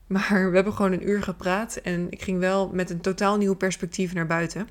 Maar 0.07 0.49
we 0.49 0.55
hebben 0.55 0.73
gewoon 0.73 0.93
een 0.93 1.09
uur 1.09 1.23
gepraat. 1.23 1.77
En 1.77 2.11
ik 2.11 2.23
ging 2.23 2.39
wel 2.39 2.69
met 2.69 2.91
een 2.91 3.01
totaal 3.01 3.37
nieuw 3.37 3.55
perspectief 3.55 4.15
naar 4.15 4.27
buiten. 4.27 4.69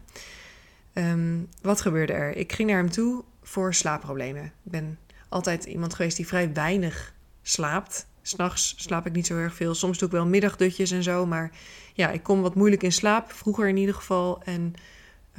Um, 0.94 1.48
wat 1.62 1.82
gebeurde 1.82 2.14
er? 2.14 2.36
Ik 2.36 2.54
ging 2.54 2.70
naar 2.70 2.78
hem 2.78 2.90
toe 2.90 3.24
voor 3.44 3.74
slaapproblemen. 3.74 4.44
Ik 4.44 4.72
ben 4.72 5.00
altijd 5.30 5.66
iemand 5.66 5.94
geweest 5.94 6.18
die 6.18 6.28
vrij 6.28 6.54
weinig 6.54 7.14
slaapt. 7.42 8.08
S'nachts 8.22 8.74
slaap 8.78 9.06
ik 9.06 9.14
niet 9.14 9.26
zo 9.26 9.38
erg 9.38 9.54
veel. 9.54 9.76
Soms 9.76 9.98
doe 9.98 10.08
ik 10.08 10.14
wel 10.14 10.26
middagdutjes 10.26 10.92
en 10.92 11.04
zo. 11.04 11.26
Maar 11.26 11.52
ja, 11.94 12.10
ik 12.10 12.24
kom 12.24 12.42
wat 12.42 12.56
moeilijk 12.56 12.84
in 12.84 12.92
slaap. 12.92 13.32
Vroeger 13.32 13.68
in 13.68 13.78
ieder 13.78 13.96
geval. 13.96 14.44
En 14.44 14.74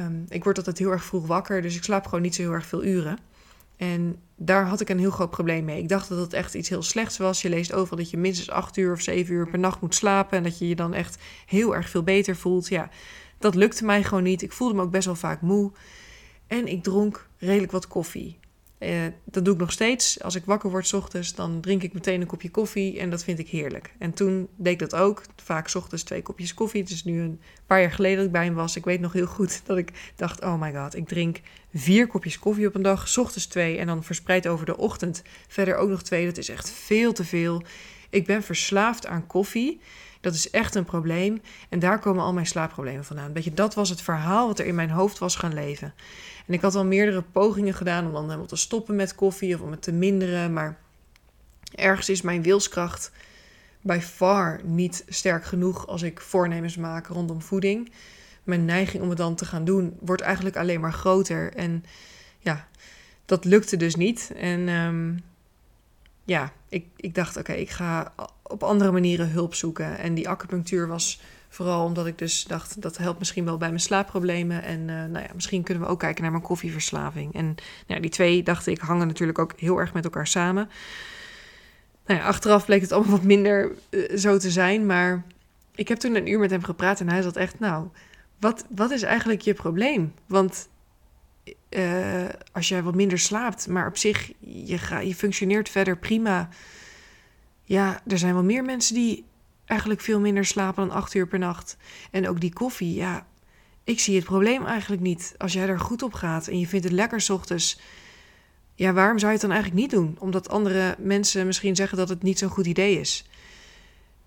um, 0.01 0.25
ik 0.29 0.45
word 0.45 0.57
altijd 0.57 0.79
heel 0.79 0.91
erg 0.91 1.05
vroeg 1.05 1.27
wakker. 1.27 1.63
Dus 1.63 1.77
ik 1.77 1.85
slaap 1.85 2.05
gewoon 2.05 2.23
niet 2.23 2.35
zo 2.35 2.43
heel 2.43 2.53
erg 2.53 2.67
veel 2.67 2.85
uren. 2.85 3.19
En 3.77 4.17
daar 4.45 4.67
had 4.67 4.81
ik 4.81 4.89
een 4.89 4.99
heel 4.99 5.11
groot 5.11 5.31
probleem 5.31 5.65
mee. 5.65 5.83
Ik 5.83 5.89
dacht 5.89 6.09
dat 6.09 6.19
het 6.19 6.33
echt 6.33 6.55
iets 6.55 6.69
heel 6.69 6.83
slechts 6.83 7.19
was. 7.19 7.43
Je 7.43 7.49
leest 7.49 7.73
overal 7.73 7.99
dat 7.99 8.11
je 8.11 8.17
minstens 8.17 8.51
acht 8.51 8.77
uur 8.77 8.93
of 8.93 9.01
zeven 9.01 9.35
uur 9.35 9.49
per 9.49 9.59
nacht 9.59 9.81
moet 9.81 9.95
slapen. 9.95 10.37
En 10.37 10.43
dat 10.43 10.59
je 10.59 10.69
je 10.69 10.77
dan 10.77 10.95
echt 10.95 11.23
heel 11.47 11.75
erg 11.75 11.89
veel 11.89 12.03
beter 12.03 12.37
voelt. 12.37 12.69
Ja, 12.69 12.89
dat 13.39 13.55
lukte 13.55 13.85
mij 13.85 14.03
gewoon 14.03 14.23
niet. 14.23 14.43
Ik 14.43 14.53
voelde 14.53 14.75
me 14.75 14.83
ook 14.83 14.91
best 14.91 15.07
wel 15.07 15.15
vaak 15.15 15.41
moe. 15.41 15.73
En 16.47 16.67
ik 16.67 16.83
dronk 16.83 17.29
redelijk 17.39 17.73
wat 17.73 17.89
koffie. 17.89 18.39
Uh, 18.83 19.07
dat 19.25 19.45
doe 19.45 19.55
ik 19.55 19.61
nog 19.61 19.73
steeds. 19.73 20.23
Als 20.23 20.35
ik 20.35 20.45
wakker 20.45 20.71
word 20.71 20.95
ochtends, 20.95 21.35
dan 21.35 21.61
drink 21.61 21.83
ik 21.83 21.93
meteen 21.93 22.21
een 22.21 22.27
kopje 22.27 22.51
koffie. 22.51 22.99
En 22.99 23.11
dat 23.11 23.25
vind 23.25 23.39
ik 23.39 23.49
heerlijk. 23.49 23.95
En 23.99 24.13
toen 24.13 24.49
deed 24.57 24.73
ik 24.73 24.79
dat 24.79 24.95
ook. 24.95 25.23
Vaak 25.43 25.75
ochtends 25.75 26.03
twee 26.03 26.23
kopjes 26.23 26.55
koffie. 26.55 26.81
Het 26.81 26.91
is 26.91 27.05
nu 27.05 27.21
een 27.21 27.41
paar 27.67 27.81
jaar 27.81 27.93
geleden 27.93 28.17
dat 28.17 28.27
ik 28.27 28.33
bij 28.33 28.45
hem 28.45 28.55
was. 28.55 28.77
Ik 28.77 28.85
weet 28.85 29.01
nog 29.01 29.13
heel 29.13 29.27
goed 29.27 29.67
dat 29.67 29.79
ik 29.79 30.13
dacht: 30.17 30.43
oh 30.43 30.61
my 30.61 30.75
god, 30.75 30.97
ik 30.97 31.09
drink 31.09 31.41
vier 31.75 32.07
kopjes 32.07 32.39
koffie 32.39 32.67
op 32.67 32.75
een 32.75 32.83
dag. 32.83 33.19
Ochtends 33.19 33.47
twee 33.47 33.79
en 33.79 33.87
dan 33.87 34.05
verspreid 34.05 34.49
over 34.49 34.67
de 34.67 34.77
ochtend 34.77 35.23
verder 35.49 35.77
ook 35.77 35.89
nog 35.89 36.03
twee. 36.03 36.27
Dat 36.27 36.39
is 36.39 36.49
echt 36.49 36.71
veel 36.71 37.13
te 37.13 37.25
veel. 37.25 37.63
Ik 38.11 38.27
ben 38.27 38.43
verslaafd 38.43 39.07
aan 39.07 39.27
koffie. 39.27 39.81
Dat 40.23 40.35
is 40.35 40.51
echt 40.51 40.75
een 40.75 40.85
probleem. 40.85 41.41
En 41.69 41.79
daar 41.79 41.99
komen 41.99 42.25
al 42.25 42.33
mijn 42.33 42.47
slaapproblemen 42.47 43.05
vandaan. 43.05 43.33
Weet 43.33 43.45
je, 43.45 43.55
dat 43.55 43.75
was 43.75 43.89
het 43.89 44.03
verhaal 44.03 44.47
wat 44.47 44.59
er 44.59 44.67
in 44.67 44.75
mijn 44.75 44.91
hoofd 44.91 45.19
was 45.19 45.37
gaan 45.37 45.55
leven. 45.55 45.95
En 46.47 46.55
ik 46.55 46.61
had 46.61 46.75
al 46.75 46.85
meerdere 46.85 47.23
pogingen 47.23 47.75
gedaan 47.75 48.07
om 48.07 48.13
dan 48.13 48.25
helemaal 48.25 48.47
te 48.47 48.57
stoppen 48.57 48.97
met 48.97 49.15
koffie 49.15 49.55
of 49.55 49.61
om 49.61 49.71
het 49.71 49.83
te 49.83 49.93
minderen. 49.93 50.53
Maar 50.53 50.79
ergens 51.75 52.09
is 52.09 52.23
mijn 52.23 52.43
wilskracht 52.43 53.13
by 53.81 53.99
far 54.03 54.61
niet 54.65 55.05
sterk 55.09 55.45
genoeg 55.45 55.87
als 55.87 56.03
ik 56.03 56.21
voornemens 56.21 56.77
maak 56.77 57.07
rondom 57.07 57.43
voeding. 57.43 57.93
Mijn 58.43 58.65
neiging 58.65 59.03
om 59.03 59.09
het 59.09 59.19
dan 59.19 59.35
te 59.35 59.45
gaan 59.45 59.65
doen 59.65 59.97
wordt 60.01 60.23
eigenlijk 60.23 60.57
alleen 60.57 60.81
maar 60.81 60.93
groter. 60.93 61.55
En 61.55 61.85
ja, 62.39 62.69
dat 63.25 63.45
lukte 63.45 63.77
dus 63.77 63.95
niet. 63.95 64.33
En 64.37 64.69
um, 64.69 65.23
ja, 66.33 66.53
ik, 66.69 66.87
ik 66.97 67.15
dacht, 67.15 67.37
oké, 67.37 67.53
ik 67.53 67.71
ga 67.71 68.13
op 68.43 68.63
andere 68.63 68.93
manieren 68.93 69.31
hulp 69.31 69.55
zoeken. 69.55 69.99
En 69.99 70.15
die 70.15 70.29
acupunctuur 70.29 70.89
was 70.89 71.21
vooral 71.49 71.85
omdat 71.85 72.07
ik 72.07 72.19
dus 72.19 72.45
dacht, 72.45 72.83
dat 72.83 72.97
helpt 72.97 73.19
misschien 73.19 73.45
wel 73.45 73.57
bij 73.59 73.69
mijn 73.69 73.81
slaapproblemen. 73.81 74.63
En 74.63 74.81
uh, 74.81 74.87
nou 74.87 75.19
ja, 75.19 75.31
misschien 75.35 75.63
kunnen 75.63 75.83
we 75.83 75.89
ook 75.89 75.99
kijken 75.99 76.23
naar 76.23 76.31
mijn 76.33 76.43
koffieverslaving. 76.43 77.35
En 77.35 77.45
nou 77.45 77.55
ja, 77.87 78.01
die 78.01 78.11
twee, 78.11 78.43
dacht 78.43 78.67
ik, 78.67 78.79
hangen 78.79 79.07
natuurlijk 79.07 79.39
ook 79.39 79.53
heel 79.57 79.79
erg 79.79 79.93
met 79.93 80.05
elkaar 80.05 80.27
samen. 80.27 80.71
Nou 82.07 82.21
ja, 82.21 82.27
achteraf 82.27 82.65
bleek 82.67 82.81
het 82.81 82.93
allemaal 82.93 83.11
wat 83.11 83.23
minder 83.23 83.73
uh, 83.91 84.17
zo 84.17 84.39
te 84.39 84.51
zijn. 84.51 84.87
Maar 84.87 85.25
ik 85.75 85.89
heb 85.89 85.99
toen 85.99 86.15
een 86.15 86.29
uur 86.29 86.39
met 86.39 86.51
hem 86.51 86.63
gepraat 86.63 87.01
en 87.01 87.09
hij 87.09 87.23
zat 87.23 87.37
echt, 87.37 87.59
nou, 87.59 87.89
wat, 88.41 88.65
wat 88.69 88.91
is 88.91 89.03
eigenlijk 89.03 89.41
je 89.41 89.55
probleem? 89.55 90.15
Want 90.27 90.69
uh, 91.71 92.29
als 92.53 92.69
jij 92.69 92.83
wat 92.83 92.95
minder 92.95 93.19
slaapt, 93.19 93.69
maar 93.69 93.87
op 93.87 93.97
zich, 93.97 94.33
je, 94.39 94.79
ga, 94.79 94.99
je 94.99 95.15
functioneert 95.15 95.69
verder 95.69 95.99
prima. 95.99 96.49
Ja, 97.65 98.01
er 98.07 98.19
zijn 98.19 98.35
wel 98.35 98.45
meer 98.45 98.65
mensen 98.65 98.95
die 98.95 99.25
eigenlijk 99.65 100.01
veel 100.01 100.21
minder 100.21 100.45
slapen 100.45 100.87
dan 100.87 100.97
acht 100.97 101.15
uur 101.15 101.27
per 101.27 101.39
nacht. 101.39 101.77
En 102.11 102.29
ook 102.29 102.41
die 102.41 102.53
koffie, 102.53 102.95
ja, 102.95 103.27
ik 103.85 104.01
zie 104.01 104.17
het 104.17 104.25
probleem 104.25 104.67
eigenlijk 104.67 105.03
niet. 105.03 105.35
Als 105.39 105.53
jij 105.53 105.69
er 105.69 105.81
goed 105.81 106.03
op 106.03 106.13
gaat 106.13 106.49
en 106.49 106.59
je 106.59 106.67
vindt 106.67 106.85
het 106.85 106.95
lekker 106.95 107.21
s 107.21 107.31
ochtends, 107.31 107.81
ja, 108.75 108.93
waarom 108.93 109.19
zou 109.19 109.33
je 109.33 109.39
het 109.39 109.47
dan 109.47 109.57
eigenlijk 109.57 109.83
niet 109.83 109.91
doen? 109.91 110.17
Omdat 110.19 110.49
andere 110.49 110.97
mensen 110.99 111.47
misschien 111.47 111.77
zeggen 111.77 111.99
dat 111.99 112.09
het 112.09 112.23
niet 112.23 112.39
zo'n 112.39 112.49
goed 112.49 112.67
idee 112.67 113.01
is. 113.01 113.27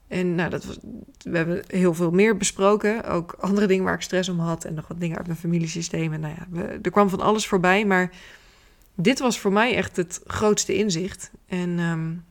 En 0.08 0.36
nou, 0.36 0.50
dat 0.50 0.80
we 1.18 1.38
hebben 1.38 1.64
heel 1.68 1.94
veel 1.94 2.12
meer 2.12 2.38
besproken. 2.38 3.04
Ook 3.04 3.36
andere 3.40 3.68
dingen 3.68 3.84
waar 3.84 3.94
ik 3.94 4.02
stress 4.02 4.30
om 4.30 4.40
had. 4.40 4.66
En 4.66 4.74
nog 4.74 4.88
wat 4.88 5.00
dingen 5.00 5.18
uit 5.18 5.28
mijn 5.28 5.40
familiesysteem. 5.40 6.14
En 6.14 6.20
nou 6.20 6.34
ja, 6.38 6.48
we, 6.50 6.80
er 6.82 6.92
kwam 6.92 7.10
van 7.10 7.22
alles 7.22 7.48
voorbij. 7.48 7.86
Maar 7.86 8.12
dit 8.96 9.20
was 9.20 9.40
voor 9.40 9.52
mij 9.52 9.76
echt 9.76 9.96
het 9.96 10.22
grootste 10.26 10.76
inzicht. 10.76 11.32
En 11.48 11.80
um, 11.80 12.26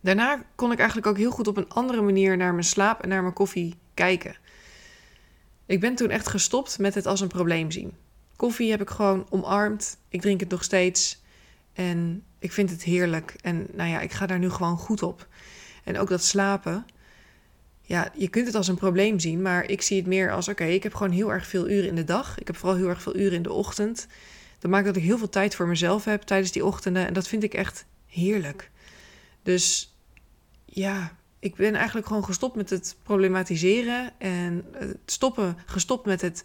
daarna 0.00 0.42
kon 0.54 0.72
ik 0.72 0.78
eigenlijk 0.78 1.08
ook 1.08 1.16
heel 1.16 1.30
goed 1.30 1.48
op 1.48 1.56
een 1.56 1.68
andere 1.68 2.02
manier 2.02 2.36
naar 2.36 2.52
mijn 2.52 2.64
slaap 2.64 3.02
en 3.02 3.08
naar 3.08 3.22
mijn 3.22 3.34
koffie 3.34 3.74
kijken. 3.94 4.36
Ik 5.66 5.80
ben 5.80 5.94
toen 5.94 6.10
echt 6.10 6.28
gestopt 6.28 6.78
met 6.78 6.94
het 6.94 7.06
als 7.06 7.20
een 7.20 7.28
probleem 7.28 7.70
zien. 7.70 7.92
Koffie 8.36 8.70
heb 8.70 8.80
ik 8.80 8.90
gewoon 8.90 9.26
omarmd. 9.30 9.96
Ik 10.08 10.20
drink 10.20 10.40
het 10.40 10.48
nog 10.48 10.64
steeds. 10.64 11.22
En 11.72 12.24
ik 12.38 12.52
vind 12.52 12.70
het 12.70 12.82
heerlijk. 12.82 13.34
En 13.40 13.66
nou 13.72 13.90
ja, 13.90 14.00
ik 14.00 14.12
ga 14.12 14.26
daar 14.26 14.38
nu 14.38 14.50
gewoon 14.50 14.76
goed 14.76 15.02
op. 15.02 15.26
En 15.88 15.98
ook 15.98 16.08
dat 16.08 16.22
slapen. 16.22 16.86
Ja, 17.80 18.12
je 18.14 18.28
kunt 18.28 18.46
het 18.46 18.54
als 18.54 18.68
een 18.68 18.76
probleem 18.76 19.18
zien, 19.18 19.42
maar 19.42 19.64
ik 19.64 19.82
zie 19.82 19.96
het 19.96 20.06
meer 20.06 20.32
als: 20.32 20.48
oké, 20.48 20.64
ik 20.64 20.82
heb 20.82 20.94
gewoon 20.94 21.12
heel 21.12 21.32
erg 21.32 21.46
veel 21.46 21.68
uren 21.68 21.88
in 21.88 21.94
de 21.94 22.04
dag. 22.04 22.38
Ik 22.38 22.46
heb 22.46 22.56
vooral 22.56 22.76
heel 22.76 22.88
erg 22.88 23.02
veel 23.02 23.16
uren 23.16 23.32
in 23.32 23.42
de 23.42 23.52
ochtend. 23.52 24.06
Dat 24.58 24.70
maakt 24.70 24.86
dat 24.86 24.96
ik 24.96 25.02
heel 25.02 25.18
veel 25.18 25.28
tijd 25.28 25.54
voor 25.54 25.66
mezelf 25.68 26.04
heb 26.04 26.22
tijdens 26.22 26.52
die 26.52 26.64
ochtenden. 26.64 27.06
En 27.06 27.12
dat 27.12 27.28
vind 27.28 27.42
ik 27.42 27.54
echt 27.54 27.86
heerlijk. 28.06 28.70
Dus 29.42 29.94
ja, 30.64 31.16
ik 31.38 31.54
ben 31.54 31.74
eigenlijk 31.74 32.06
gewoon 32.06 32.24
gestopt 32.24 32.56
met 32.56 32.70
het 32.70 32.96
problematiseren. 33.02 34.12
En 34.18 34.64
stoppen, 35.06 35.56
gestopt 35.66 36.06
met 36.06 36.20
het 36.20 36.44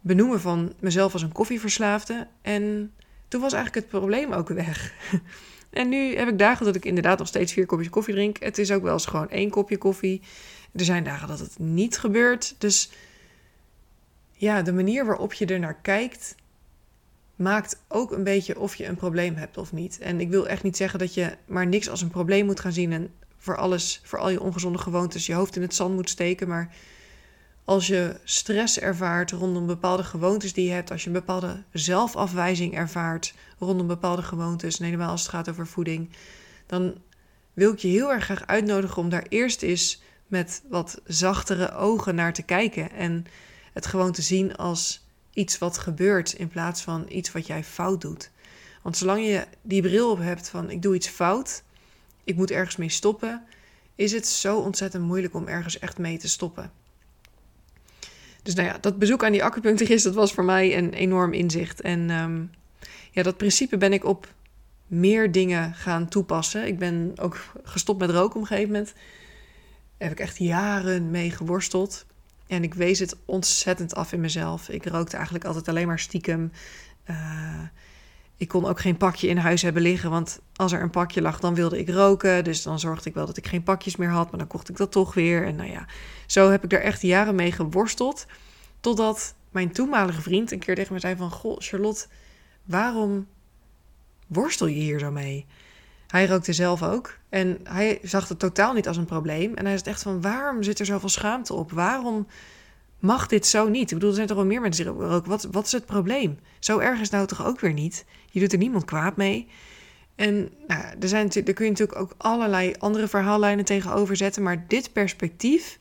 benoemen 0.00 0.40
van 0.40 0.72
mezelf 0.80 1.12
als 1.12 1.22
een 1.22 1.32
koffieverslaafde. 1.32 2.28
En 2.42 2.92
toen 3.28 3.40
was 3.40 3.52
eigenlijk 3.52 3.86
het 3.86 4.00
probleem 4.00 4.32
ook 4.32 4.48
weg. 4.48 4.92
En 5.70 5.88
nu 5.88 6.16
heb 6.16 6.28
ik 6.28 6.38
dagen 6.38 6.66
dat 6.66 6.74
ik 6.74 6.84
inderdaad 6.84 7.18
nog 7.18 7.26
steeds 7.26 7.52
vier 7.52 7.66
kopjes 7.66 7.90
koffie 7.90 8.14
drink. 8.14 8.42
Het 8.42 8.58
is 8.58 8.72
ook 8.72 8.82
wel 8.82 8.92
eens 8.92 9.06
gewoon 9.06 9.30
één 9.30 9.50
kopje 9.50 9.78
koffie. 9.78 10.22
Er 10.72 10.84
zijn 10.84 11.04
dagen 11.04 11.28
dat 11.28 11.38
het 11.38 11.58
niet 11.58 11.98
gebeurt. 11.98 12.54
Dus 12.58 12.90
ja, 14.32 14.62
de 14.62 14.72
manier 14.72 15.06
waarop 15.06 15.32
je 15.32 15.46
er 15.46 15.58
naar 15.58 15.80
kijkt, 15.82 16.34
maakt 17.36 17.82
ook 17.88 18.12
een 18.12 18.24
beetje 18.24 18.58
of 18.58 18.74
je 18.74 18.86
een 18.86 18.96
probleem 18.96 19.34
hebt 19.34 19.56
of 19.56 19.72
niet. 19.72 19.98
En 19.98 20.20
ik 20.20 20.30
wil 20.30 20.48
echt 20.48 20.62
niet 20.62 20.76
zeggen 20.76 20.98
dat 20.98 21.14
je 21.14 21.36
maar 21.46 21.66
niks 21.66 21.88
als 21.88 22.02
een 22.02 22.10
probleem 22.10 22.46
moet 22.46 22.60
gaan 22.60 22.72
zien 22.72 22.92
en 22.92 23.10
voor 23.36 23.56
alles, 23.56 24.00
voor 24.04 24.18
al 24.18 24.30
je 24.30 24.40
ongezonde 24.40 24.78
gewoontes, 24.78 25.26
je 25.26 25.34
hoofd 25.34 25.56
in 25.56 25.62
het 25.62 25.74
zand 25.74 25.94
moet 25.94 26.10
steken. 26.10 26.48
Maar 26.48 26.74
als 27.70 27.86
je 27.86 28.16
stress 28.24 28.78
ervaart 28.78 29.30
rondom 29.30 29.66
bepaalde 29.66 30.04
gewoontes 30.04 30.52
die 30.52 30.66
je 30.66 30.72
hebt, 30.72 30.90
als 30.90 31.00
je 31.00 31.06
een 31.06 31.12
bepaalde 31.12 31.62
zelfafwijzing 31.72 32.74
ervaart 32.74 33.34
rondom 33.58 33.86
bepaalde 33.86 34.22
gewoontes, 34.22 34.78
en 34.78 34.84
helemaal 34.84 35.10
als 35.10 35.20
het 35.20 35.30
gaat 35.30 35.48
over 35.48 35.66
voeding, 35.66 36.10
dan 36.66 36.94
wil 37.52 37.72
ik 37.72 37.78
je 37.78 37.88
heel 37.88 38.12
erg 38.12 38.24
graag 38.24 38.46
uitnodigen 38.46 39.02
om 39.02 39.08
daar 39.08 39.26
eerst 39.28 39.62
eens 39.62 40.02
met 40.26 40.62
wat 40.68 41.00
zachtere 41.04 41.74
ogen 41.74 42.14
naar 42.14 42.32
te 42.32 42.42
kijken 42.42 42.90
en 42.92 43.24
het 43.72 43.86
gewoon 43.86 44.12
te 44.12 44.22
zien 44.22 44.56
als 44.56 45.06
iets 45.32 45.58
wat 45.58 45.78
gebeurt 45.78 46.32
in 46.32 46.48
plaats 46.48 46.82
van 46.82 47.04
iets 47.08 47.32
wat 47.32 47.46
jij 47.46 47.64
fout 47.64 48.00
doet. 48.00 48.30
Want 48.82 48.96
zolang 48.96 49.26
je 49.26 49.46
die 49.62 49.82
bril 49.82 50.10
op 50.10 50.18
hebt 50.18 50.48
van 50.48 50.70
ik 50.70 50.82
doe 50.82 50.94
iets 50.94 51.08
fout, 51.08 51.62
ik 52.24 52.36
moet 52.36 52.50
ergens 52.50 52.76
mee 52.76 52.88
stoppen, 52.88 53.42
is 53.94 54.12
het 54.12 54.26
zo 54.26 54.58
ontzettend 54.58 55.04
moeilijk 55.04 55.34
om 55.34 55.46
ergens 55.46 55.78
echt 55.78 55.98
mee 55.98 56.18
te 56.18 56.28
stoppen. 56.28 56.79
Dus 58.42 58.54
nou 58.54 58.68
ja, 58.68 58.78
dat 58.80 58.98
bezoek 58.98 59.24
aan 59.24 59.32
die 59.32 59.44
acupuncturist, 59.44 60.04
dat 60.04 60.14
was 60.14 60.32
voor 60.32 60.44
mij 60.44 60.76
een 60.76 60.92
enorm 60.92 61.32
inzicht. 61.32 61.80
En 61.80 62.10
ehm, 62.10 62.42
ja, 63.10 63.22
dat 63.22 63.36
principe 63.36 63.76
ben 63.76 63.92
ik 63.92 64.04
op 64.04 64.28
meer 64.86 65.32
dingen 65.32 65.74
gaan 65.74 66.08
toepassen. 66.08 66.66
Ik 66.66 66.78
ben 66.78 67.12
ook 67.16 67.38
gestopt 67.64 67.98
met 67.98 68.10
roken 68.10 68.36
op 68.36 68.40
een 68.40 68.46
gegeven 68.46 68.72
moment. 68.72 68.92
Daar 69.98 70.08
heb 70.08 70.18
ik 70.18 70.24
echt 70.24 70.38
jaren 70.38 71.10
mee 71.10 71.30
geworsteld. 71.30 72.06
En 72.46 72.62
ik 72.62 72.74
wees 72.74 72.98
het 72.98 73.16
ontzettend 73.24 73.94
af 73.94 74.12
in 74.12 74.20
mezelf. 74.20 74.68
Ik 74.68 74.86
rookte 74.86 75.16
eigenlijk 75.16 75.44
altijd 75.44 75.68
alleen 75.68 75.86
maar 75.86 75.98
stiekem. 75.98 76.52
Uh, 77.10 77.62
ik 78.40 78.48
kon 78.48 78.66
ook 78.66 78.80
geen 78.80 78.96
pakje 78.96 79.28
in 79.28 79.36
huis 79.36 79.62
hebben 79.62 79.82
liggen, 79.82 80.10
want 80.10 80.40
als 80.56 80.72
er 80.72 80.82
een 80.82 80.90
pakje 80.90 81.22
lag, 81.22 81.40
dan 81.40 81.54
wilde 81.54 81.78
ik 81.78 81.88
roken. 81.88 82.44
Dus 82.44 82.62
dan 82.62 82.78
zorgde 82.78 83.08
ik 83.08 83.14
wel 83.14 83.26
dat 83.26 83.36
ik 83.36 83.46
geen 83.46 83.62
pakjes 83.62 83.96
meer 83.96 84.08
had, 84.08 84.30
maar 84.30 84.38
dan 84.38 84.48
kocht 84.48 84.68
ik 84.68 84.76
dat 84.76 84.92
toch 84.92 85.14
weer. 85.14 85.46
En 85.46 85.56
nou 85.56 85.70
ja, 85.70 85.86
zo 86.26 86.50
heb 86.50 86.64
ik 86.64 86.72
er 86.72 86.82
echt 86.82 87.02
jaren 87.02 87.34
mee 87.34 87.52
geworsteld. 87.52 88.26
Totdat 88.80 89.34
mijn 89.50 89.72
toenmalige 89.72 90.22
vriend 90.22 90.52
een 90.52 90.58
keer 90.58 90.74
tegen 90.74 90.92
me 90.92 91.00
zei 91.00 91.16
van... 91.16 91.30
Goh, 91.30 91.56
Charlotte, 91.58 92.06
waarom 92.64 93.26
worstel 94.26 94.66
je 94.66 94.80
hier 94.80 94.98
zo 94.98 95.10
mee? 95.10 95.46
Hij 96.06 96.26
rookte 96.26 96.52
zelf 96.52 96.82
ook. 96.82 97.18
En 97.28 97.60
hij 97.64 97.98
zag 98.02 98.28
het 98.28 98.38
totaal 98.38 98.72
niet 98.72 98.88
als 98.88 98.96
een 98.96 99.04
probleem. 99.04 99.54
En 99.54 99.64
hij 99.64 99.74
is 99.74 99.82
echt 99.82 100.02
van, 100.02 100.20
waarom 100.20 100.62
zit 100.62 100.78
er 100.78 100.86
zoveel 100.86 101.08
schaamte 101.08 101.54
op? 101.54 101.72
Waarom 101.72 102.26
mag 103.00 103.26
dit 103.26 103.46
zo 103.46 103.68
niet? 103.68 103.90
Ik 103.90 103.94
bedoel, 103.94 104.08
er 104.08 104.14
zijn 104.14 104.26
toch 104.26 104.36
wel 104.36 104.46
meer 104.46 104.60
mensen 104.60 104.84
die 104.84 104.94
roken. 104.94 105.30
Wat, 105.30 105.48
wat 105.50 105.66
is 105.66 105.72
het 105.72 105.86
probleem? 105.86 106.38
Zo 106.58 106.78
erg 106.78 107.00
is 107.00 107.10
nou 107.10 107.26
toch 107.26 107.46
ook 107.46 107.60
weer 107.60 107.72
niet? 107.72 108.04
Je 108.30 108.40
doet 108.40 108.52
er 108.52 108.58
niemand 108.58 108.84
kwaad 108.84 109.16
mee. 109.16 109.48
En 110.14 110.50
nou, 110.66 110.84
er, 111.00 111.08
zijn, 111.08 111.32
er 111.32 111.52
kun 111.52 111.64
je 111.64 111.70
natuurlijk 111.70 111.98
ook 111.98 112.14
allerlei 112.16 112.74
andere 112.78 113.08
verhaallijnen 113.08 113.64
tegenover 113.64 114.16
zetten. 114.16 114.42
Maar 114.42 114.64
dit 114.68 114.92
perspectief 114.92 115.78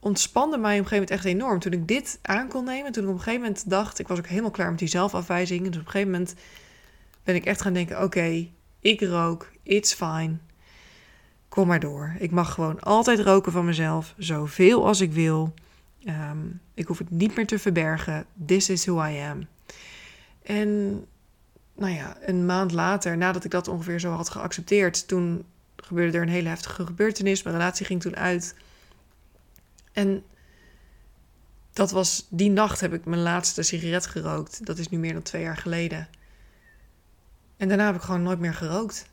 ontspande 0.00 0.58
mij 0.58 0.78
op 0.78 0.84
een 0.84 0.88
gegeven 0.88 1.08
moment 1.08 1.10
echt 1.10 1.34
enorm. 1.34 1.60
Toen 1.60 1.72
ik 1.72 1.88
dit 1.88 2.18
aan 2.22 2.48
kon 2.48 2.64
nemen, 2.64 2.92
toen 2.92 3.02
ik 3.02 3.08
op 3.08 3.14
een 3.14 3.22
gegeven 3.22 3.40
moment 3.40 3.70
dacht... 3.70 3.98
Ik 3.98 4.08
was 4.08 4.18
ook 4.18 4.26
helemaal 4.26 4.50
klaar 4.50 4.70
met 4.70 4.78
die 4.78 4.88
zelfafwijzing. 4.88 5.60
Dus 5.60 5.68
op 5.68 5.84
een 5.84 5.90
gegeven 5.90 6.10
moment 6.10 6.34
ben 7.24 7.34
ik 7.34 7.44
echt 7.44 7.62
gaan 7.62 7.72
denken... 7.72 8.02
Oké, 8.02 8.48
ik 8.80 9.00
rook, 9.00 9.50
it's 9.62 9.94
fine. 9.94 10.36
Kom 11.48 11.66
maar 11.66 11.80
door. 11.80 12.14
Ik 12.18 12.30
mag 12.30 12.52
gewoon 12.52 12.80
altijd 12.80 13.20
roken 13.20 13.52
van 13.52 13.64
mezelf, 13.64 14.14
zoveel 14.18 14.86
als 14.86 15.00
ik 15.00 15.12
wil. 15.12 15.54
Ehm, 16.04 16.46
ik 16.74 16.86
hoef 16.86 16.98
het 16.98 17.10
niet 17.10 17.36
meer 17.36 17.46
te 17.46 17.58
verbergen. 17.58 18.26
This 18.46 18.68
is 18.68 18.86
who 18.86 19.04
I 19.04 19.18
am. 19.18 19.46
En 20.42 21.04
nou 21.74 21.92
ja, 21.92 22.16
een 22.20 22.46
maand 22.46 22.72
later, 22.72 23.16
nadat 23.16 23.44
ik 23.44 23.50
dat 23.50 23.68
ongeveer 23.68 24.00
zo 24.00 24.10
had 24.10 24.28
geaccepteerd, 24.30 25.08
toen 25.08 25.44
gebeurde 25.76 26.16
er 26.16 26.22
een 26.22 26.28
hele 26.28 26.48
heftige 26.48 26.86
gebeurtenis. 26.86 27.42
Mijn 27.42 27.56
relatie 27.56 27.86
ging 27.86 28.00
toen 28.00 28.16
uit. 28.16 28.54
En 29.92 30.24
dat 31.72 31.90
was 31.90 32.26
die 32.30 32.50
nacht 32.50 32.80
heb 32.80 32.92
ik 32.92 33.04
mijn 33.04 33.22
laatste 33.22 33.62
sigaret 33.62 34.06
gerookt. 34.06 34.66
Dat 34.66 34.78
is 34.78 34.88
nu 34.88 34.98
meer 34.98 35.12
dan 35.12 35.22
twee 35.22 35.42
jaar 35.42 35.56
geleden. 35.56 36.08
En 37.56 37.68
daarna 37.68 37.86
heb 37.86 37.94
ik 37.94 38.00
gewoon 38.00 38.22
nooit 38.22 38.38
meer 38.38 38.54
gerookt. 38.54 39.06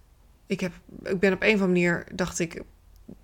Ik, 0.45 0.59
heb, 0.59 0.73
ik 1.03 1.19
ben 1.19 1.33
op 1.33 1.41
een 1.41 1.55
of 1.55 1.61
andere 1.61 1.67
manier, 1.67 2.05
dacht 2.13 2.39
ik 2.39 2.61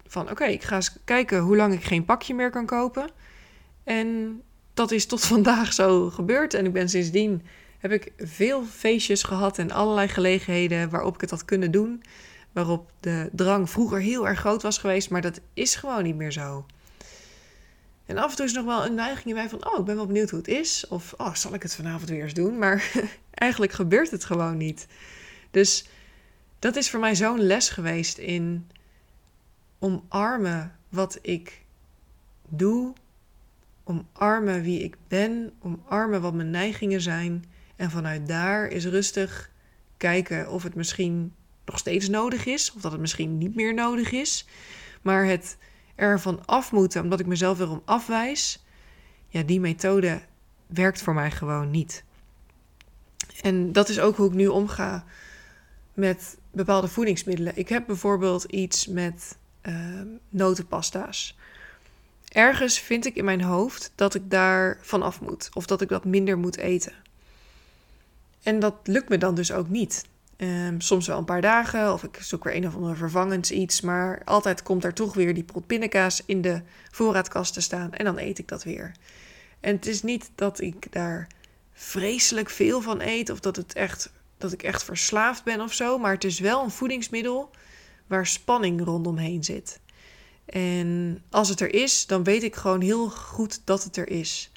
van 0.05 0.29
oké, 0.29 0.43
ik 0.43 0.63
ga 0.63 0.75
eens 0.75 0.97
kijken 1.03 1.39
hoe 1.39 1.55
lang 1.55 1.74
ik 1.74 1.83
geen 1.83 2.05
pakje 2.05 2.33
meer 2.33 2.50
kan 2.50 2.65
kopen. 2.65 3.09
En 3.88 4.41
dat 4.74 4.91
is 4.91 5.06
tot 5.06 5.25
vandaag 5.36 5.74
zo 5.74 6.10
gebeurd. 6.10 6.53
En 6.53 6.65
ik 6.65 6.74
ben 6.74 6.89
sindsdien 6.89 7.41
heb 7.77 7.91
ik 7.91 8.12
veel 8.17 8.63
feestjes 8.63 9.24
gehad 9.24 9.58
en 9.58 9.72
allerlei 9.72 10.08
gelegenheden 10.08 10.89
waarop 10.89 11.15
ik 11.15 11.22
het 11.22 11.29
had 11.29 11.46
kunnen 11.46 11.72
doen. 11.72 12.03
Waarop 12.51 12.91
de 13.00 13.29
drang 13.32 13.70
vroeger 13.70 14.00
heel 14.00 14.27
erg 14.27 14.39
groot 14.39 14.62
was 14.62 14.77
geweest, 14.77 15.10
maar 15.10 15.22
dat 15.22 15.39
is 15.53 15.75
gewoon 15.75 16.03
niet 16.03 16.15
meer 16.15 16.32
zo. 16.32 16.65
En 18.06 18.17
af 18.17 18.29
en 18.29 18.36
toe 18.36 18.46
is 18.46 18.53
nog 18.53 18.65
wel 18.65 18.86
een 18.86 18.94
neiging 18.94 19.25
in 19.25 19.34
mij 19.34 19.50
van: 19.50 19.67
oh, 19.67 19.79
ik 19.79 19.86
ben 19.86 19.96
wel 19.96 20.06
benieuwd 20.06 20.29
hoe 20.29 20.39
het 20.39 20.48
is. 20.48 20.88
Of 20.88 21.13
oh, 21.17 21.34
zal 21.34 21.53
ik 21.53 21.63
het 21.63 21.75
vanavond 21.75 22.10
weer 22.10 22.24
eens 22.24 22.34
doen? 22.34 22.58
Maar 22.63 22.91
eigenlijk 23.34 23.72
gebeurt 23.72 24.12
het 24.12 24.25
gewoon 24.25 24.58
niet. 24.58 24.88
Dus 25.51 25.88
dat 26.60 26.75
is 26.75 26.89
voor 26.89 27.00
mij 27.00 27.15
zo'n 27.15 27.41
les 27.41 27.70
geweest 27.70 28.17
in 28.17 28.67
omarmen 29.79 30.75
wat 30.89 31.20
ik 31.22 31.62
doe, 32.48 32.94
omarmen 33.88 34.62
wie 34.62 34.84
ik 34.84 34.98
ben, 35.08 35.51
omarmen 35.60 36.22
wat 36.22 36.34
mijn 36.34 36.50
neigingen 36.50 37.01
zijn. 37.01 37.46
En 37.75 37.91
vanuit 37.91 38.27
daar 38.27 38.67
is 38.67 38.86
rustig 38.86 39.51
kijken 39.98 40.50
of 40.51 40.63
het 40.63 40.75
misschien 40.75 41.34
nog 41.65 41.77
steeds 41.77 42.10
nodig 42.10 42.46
is, 42.46 42.74
of 42.74 42.82
dat 42.82 42.91
het 42.91 43.01
misschien 43.01 43.38
niet 43.38 43.56
meer 43.56 43.74
nodig 43.74 44.12
is. 44.12 44.48
Maar 45.01 45.25
het 45.25 45.58
ervan 45.96 46.46
af 46.46 46.72
moeten, 46.72 47.03
omdat 47.03 47.20
ik 47.20 47.25
mezelf 47.25 47.60
erom 47.60 47.82
afwijs, 47.86 48.63
ja, 49.27 49.44
die 49.44 49.60
methode 49.60 50.22
werkt 50.65 51.01
voor 51.01 51.13
mij 51.13 51.32
gewoon 51.32 51.72
niet. 51.72 52.03
En 53.41 53.72
dat 53.72 53.89
is 53.89 54.00
ook 54.00 54.15
hoe 54.15 54.27
ik 54.27 54.34
nu 54.34 54.48
omga 54.48 55.06
met 55.94 56.38
bepaalde 56.51 56.88
voedingsmiddelen. 56.88 57.58
Ik 57.58 57.70
heb 57.70 57.86
bijvoorbeeld 57.88 58.44
iets 58.44 58.88
met 58.88 59.38
uh, 59.63 60.01
notenpasta's. 60.29 61.38
Ergens 62.38 62.79
vind 62.79 63.06
ik 63.06 63.15
in 63.15 63.25
mijn 63.25 63.41
hoofd 63.41 63.91
dat 63.96 64.15
ik 64.15 64.29
daar 64.29 64.77
vanaf 64.82 65.22
moet, 65.22 65.50
of 65.53 65.65
dat 65.65 65.82
ik 65.82 65.89
dat 65.89 66.06
minder 66.06 66.38
moet 66.38 66.58
eten. 66.58 66.94
En 68.44 68.60
dat 68.60 68.74
lukt 68.84 69.10
me 69.10 69.17
dan 69.17 69.36
dus 69.36 69.51
ook 69.51 69.70
niet. 69.70 70.06
Um, 70.38 70.82
soms 70.82 71.08
wel 71.08 71.17
een 71.17 71.25
paar 71.25 71.41
dagen, 71.41 71.94
of 71.94 72.03
ik 72.03 72.17
zoek 72.22 72.44
weer 72.44 72.56
een 72.56 72.67
of 72.67 72.75
ander 72.75 72.98
vervangends 72.98 73.51
iets. 73.51 73.82
Maar 73.82 74.22
altijd 74.25 74.63
komt 74.63 74.84
er 74.84 74.94
toch 74.94 75.13
weer 75.13 75.34
die 75.34 75.44
pot 75.44 75.67
pindakaas 75.67 76.24
in 76.25 76.41
de 76.41 76.62
voorraadkast 76.91 77.53
te 77.53 77.62
staan. 77.62 77.94
En 77.94 78.06
dan 78.06 78.17
eet 78.17 78.39
ik 78.39 78.48
dat 78.48 78.63
weer. 78.63 78.91
En 79.60 79.75
het 79.75 79.86
is 79.86 80.03
niet 80.03 80.32
dat 80.36 80.62
ik 80.62 80.91
daar 80.91 81.27
vreselijk 81.74 82.50
veel 82.50 82.82
van 82.82 83.01
eet. 83.01 83.29
Of 83.29 83.39
dat, 83.39 83.56
het 83.56 83.74
echt, 83.74 84.12
dat 84.38 84.51
ik 84.51 84.63
echt 84.63 84.84
verslaafd 84.84 85.44
ben 85.44 85.62
of 85.62 85.74
zo. 85.74 85.98
Maar 85.98 86.13
het 86.13 86.24
is 86.24 86.39
wel 86.39 86.63
een 86.63 86.72
voedingsmiddel 86.72 87.50
waar 88.08 88.27
spanning 88.27 88.84
rondomheen 88.84 89.44
zit. 89.44 89.79
En 90.48 91.22
als 91.30 91.50
het 91.50 91.60
er 91.60 91.74
is, 91.74 92.06
dan 92.06 92.24
weet 92.24 92.44
ik 92.44 92.56
gewoon 92.56 92.82
heel 92.82 93.10
goed 93.10 93.62
dat 93.63 93.84
het 93.84 93.98
er 93.98 94.10
is. 94.10 94.51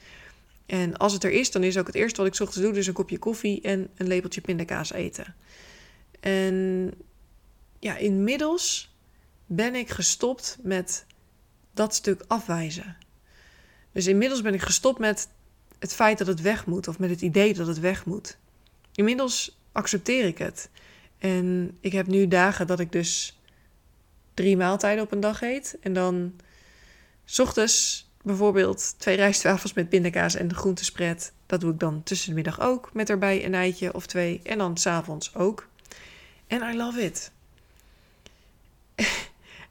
En 0.66 0.97
als 0.97 1.12
het 1.12 1.25
er 1.25 1.30
is, 1.30 1.50
dan 1.50 1.62
is 1.62 1.78
ook 1.78 1.87
het 1.87 1.97
eerste 1.97 2.23
wat 2.23 2.35
ik 2.35 2.40
ochtends 2.40 2.66
doe, 2.66 2.73
dus 2.73 2.87
een 2.87 2.92
kopje 2.92 3.18
koffie 3.18 3.61
en 3.61 3.88
een 3.97 4.06
lepeltje 4.06 4.40
pindakaas 4.40 4.92
eten. 4.92 5.35
En 6.20 6.90
ja, 7.78 7.97
inmiddels 7.97 8.94
ben 9.47 9.75
ik 9.75 9.90
gestopt 9.90 10.59
met 10.62 11.06
dat 11.75 11.94
stuk 11.94 12.25
afwijzen. 12.26 12.97
Dus 13.92 14.06
inmiddels 14.06 14.42
ben 14.42 14.54
ik 14.54 14.62
gestopt 14.62 14.99
met 14.99 15.28
het 15.78 15.94
feit 15.94 16.18
dat 16.18 16.26
het 16.26 16.40
weg 16.40 16.66
moet 16.66 16.88
of 16.88 16.99
met 16.99 17.11
het 17.11 17.20
idee 17.20 17.54
dat 17.54 17.66
het 17.66 17.80
weg 17.80 18.04
moet. 18.04 18.37
Inmiddels 18.94 19.59
accepteer 19.73 20.25
ik 20.25 20.38
het. 20.38 20.70
En 21.18 21.76
ik 21.80 21.92
heb 21.92 22.06
nu 22.06 22.28
dagen 22.28 22.66
dat 22.66 22.80
ik 22.80 22.92
dus 22.92 23.39
drie 24.40 24.56
maaltijden 24.56 25.04
op 25.04 25.12
een 25.12 25.20
dag 25.20 25.42
eet. 25.42 25.76
En 25.80 25.92
dan 25.92 26.32
s 27.25 27.38
ochtends 27.38 28.09
bijvoorbeeld 28.23 28.94
twee 28.99 29.16
rijstwafels 29.16 29.73
met 29.73 29.88
pindakaas 29.88 30.35
en 30.35 30.49
de 30.49 30.54
groentespread. 30.54 31.32
Dat 31.47 31.61
doe 31.61 31.73
ik 31.73 31.78
dan 31.78 32.02
tussen 32.02 32.28
de 32.28 32.35
middag 32.35 32.61
ook, 32.61 32.90
met 32.92 33.11
erbij 33.11 33.44
een 33.44 33.54
eitje 33.54 33.94
of 33.94 34.06
twee. 34.06 34.40
En 34.42 34.59
dan 34.59 34.76
s'avonds 34.76 35.35
ook. 35.35 35.68
En 36.47 36.62
I 36.62 36.76
love 36.76 37.02
it. 37.02 37.32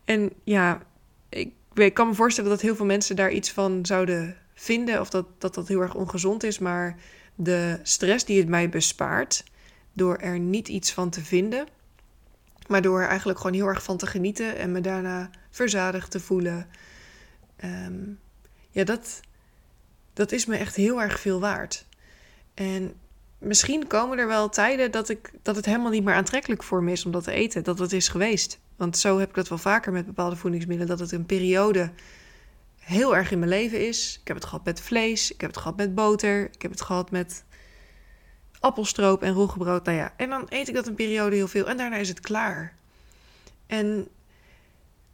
en 0.05 0.31
ja, 0.43 0.81
ik, 1.29 1.93
kan 1.93 2.07
me 2.07 2.13
voorstellen 2.13 2.49
dat 2.49 2.61
heel 2.61 2.75
veel 2.75 2.85
mensen 2.85 3.15
daar 3.15 3.31
iets 3.31 3.51
van 3.51 3.85
zouden 3.85 4.37
vinden. 4.53 4.99
Of 4.99 5.09
dat, 5.09 5.25
dat 5.37 5.53
dat 5.53 5.67
heel 5.67 5.81
erg 5.81 5.95
ongezond 5.95 6.43
is. 6.43 6.59
Maar 6.59 6.97
de 7.35 7.79
stress 7.83 8.25
die 8.25 8.39
het 8.39 8.47
mij 8.47 8.69
bespaart, 8.69 9.43
door 9.93 10.17
er 10.17 10.39
niet 10.39 10.67
iets 10.67 10.91
van 10.91 11.09
te 11.09 11.23
vinden, 11.23 11.67
maar 12.69 12.81
door 12.81 13.01
eigenlijk 13.01 13.39
gewoon 13.39 13.55
heel 13.55 13.67
erg 13.67 13.83
van 13.83 13.97
te 13.97 14.07
genieten 14.07 14.57
en 14.57 14.71
me 14.71 14.81
daarna 14.81 15.29
verzadigd 15.49 16.11
te 16.11 16.19
voelen. 16.19 16.67
Ehm, 17.55 17.99
ja, 18.69 18.83
dat, 18.83 19.19
dat 20.13 20.31
is 20.31 20.45
me 20.45 20.55
echt 20.55 20.75
heel 20.75 21.01
erg 21.01 21.19
veel 21.19 21.39
waard. 21.39 21.85
En 22.53 22.93
misschien 23.37 23.87
komen 23.87 24.17
er 24.17 24.27
wel 24.27 24.49
tijden 24.49 24.91
dat, 24.91 25.09
ik, 25.09 25.31
dat 25.41 25.55
het 25.55 25.65
helemaal 25.65 25.91
niet 25.91 26.03
meer 26.03 26.13
aantrekkelijk 26.13 26.63
voor 26.63 26.83
me 26.83 26.91
is 26.91 27.05
om 27.05 27.11
dat 27.11 27.23
te 27.23 27.31
eten. 27.31 27.63
Dat 27.63 27.79
het 27.79 27.93
is 27.93 28.07
geweest. 28.07 28.59
Want 28.75 28.97
zo 28.97 29.19
heb 29.19 29.29
ik 29.29 29.35
dat 29.35 29.49
wel 29.49 29.57
vaker 29.57 29.91
met 29.91 30.05
bepaalde 30.05 30.35
voedingsmiddelen. 30.35 30.97
Dat 30.97 30.99
het 30.99 31.11
een 31.11 31.25
periode 31.25 31.91
heel 32.77 33.15
erg 33.15 33.31
in 33.31 33.39
mijn 33.39 33.51
leven 33.51 33.87
is. 33.87 34.17
Ik 34.21 34.27
heb 34.27 34.35
het 34.35 34.45
gehad 34.45 34.65
met 34.65 34.81
vlees. 34.81 35.31
Ik 35.31 35.41
heb 35.41 35.49
het 35.49 35.59
gehad 35.59 35.77
met 35.77 35.95
boter. 35.95 36.45
Ik 36.51 36.61
heb 36.61 36.71
het 36.71 36.81
gehad 36.81 37.11
met 37.11 37.43
appelstroop 38.59 39.23
en 39.23 39.33
roggebrood. 39.33 39.85
Nou 39.85 39.97
ja, 39.97 40.13
en 40.17 40.29
dan 40.29 40.45
eet 40.49 40.67
ik 40.67 40.73
dat 40.75 40.87
een 40.87 40.95
periode 40.95 41.35
heel 41.35 41.47
veel. 41.47 41.69
En 41.69 41.77
daarna 41.77 41.95
is 41.95 42.09
het 42.09 42.19
klaar. 42.19 42.73
En 43.67 44.07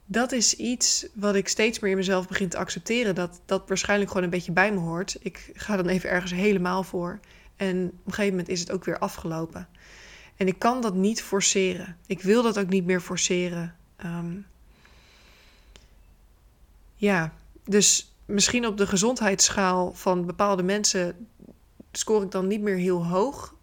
dat 0.05 0.31
is 0.31 0.55
iets 0.55 1.07
wat 1.13 1.35
ik 1.35 1.47
steeds 1.47 1.79
meer 1.79 1.91
in 1.91 1.97
mezelf 1.97 2.27
begin 2.27 2.49
te 2.49 2.57
accepteren. 2.57 3.15
Dat 3.15 3.41
dat 3.45 3.67
waarschijnlijk 3.67 4.09
gewoon 4.09 4.23
een 4.23 4.29
beetje 4.29 4.51
bij 4.51 4.71
me 4.71 4.79
hoort. 4.79 5.17
Ik 5.19 5.51
ga 5.53 5.75
dan 5.75 5.87
even 5.87 6.09
ergens 6.09 6.31
helemaal 6.31 6.83
voor. 6.83 7.19
En 7.55 7.85
op 7.85 8.05
een 8.05 8.13
gegeven 8.13 8.29
moment 8.29 8.49
is 8.49 8.59
het 8.59 8.71
ook 8.71 8.85
weer 8.85 8.99
afgelopen. 8.99 9.67
En 10.35 10.47
ik 10.47 10.59
kan 10.59 10.81
dat 10.81 10.93
niet 10.93 11.23
forceren. 11.23 11.97
Ik 12.05 12.21
wil 12.21 12.43
dat 12.43 12.59
ook 12.59 12.69
niet 12.69 12.85
meer 12.85 13.01
forceren. 13.01 13.75
Ehm, 13.95 14.35
ja, 16.95 17.33
dus 17.63 18.15
misschien 18.25 18.65
op 18.65 18.77
de 18.77 18.87
gezondheidsschaal 18.87 19.93
van 19.93 20.25
bepaalde 20.25 20.63
mensen 20.63 21.27
scoor 21.97 22.23
ik 22.23 22.31
dan 22.31 22.47
niet 22.47 22.61
meer 22.61 22.77
heel 22.77 23.05
hoog. 23.05 23.55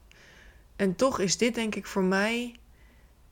En 0.77 0.97
toch 0.97 1.19
is 1.19 1.37
dit 1.37 1.55
denk 1.55 1.75
ik 1.75 1.87
voor 1.87 2.03
mij 2.03 2.55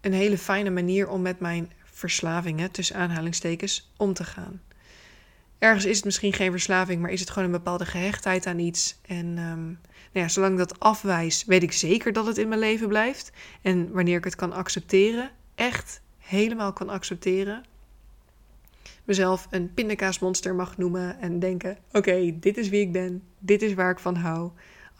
een 0.00 0.12
hele 0.12 0.38
fijne 0.38 0.70
manier 0.70 1.08
om 1.08 1.22
met 1.22 1.40
mijn 1.40 1.72
verslavingen, 1.84 2.70
tussen 2.70 2.96
aanhalingstekens, 2.96 3.92
om 3.96 4.12
te 4.12 4.24
gaan. 4.24 4.60
Ergens 5.58 5.84
is 5.84 5.96
het 5.96 6.04
misschien 6.04 6.32
geen 6.32 6.50
verslaving, 6.50 7.00
maar 7.00 7.10
is 7.10 7.20
het 7.20 7.30
gewoon 7.30 7.44
een 7.44 7.54
bepaalde 7.54 7.86
gehechtheid 7.86 8.46
aan 8.46 8.58
iets. 8.58 8.98
En 9.06 9.26
um, 9.26 9.78
nou 10.12 10.26
ja, 10.26 10.28
zolang 10.28 10.52
ik 10.52 10.58
dat 10.58 10.80
afwijs, 10.80 11.44
weet 11.44 11.62
ik 11.62 11.72
zeker 11.72 12.12
dat 12.12 12.26
het 12.26 12.38
in 12.38 12.48
mijn 12.48 12.60
leven 12.60 12.88
blijft. 12.88 13.32
En 13.62 13.92
wanneer 13.92 14.16
ik 14.16 14.24
het 14.24 14.34
kan 14.34 14.52
accepteren, 14.52 15.30
echt 15.54 16.00
helemaal 16.18 16.72
kan 16.72 16.88
accepteren, 16.88 17.64
mezelf 19.04 19.46
een 19.50 19.74
pindakaasmonster 19.74 20.54
mag 20.54 20.76
noemen 20.76 21.20
en 21.20 21.38
denken: 21.38 21.78
oké, 21.92 22.38
dit 22.40 22.56
is 22.56 22.68
wie 22.68 22.80
ik 22.80 22.92
ben, 22.92 23.22
dit 23.38 23.62
is 23.62 23.74
waar 23.74 23.90
ik 23.90 23.98
van 23.98 24.16
hou. 24.16 24.50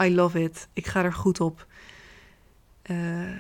I 0.03 0.15
love 0.15 0.43
it. 0.43 0.69
Ik 0.73 0.87
ga 0.87 1.05
er 1.05 1.13
goed 1.13 1.41
op. 1.41 1.67
Uh, 2.91 2.97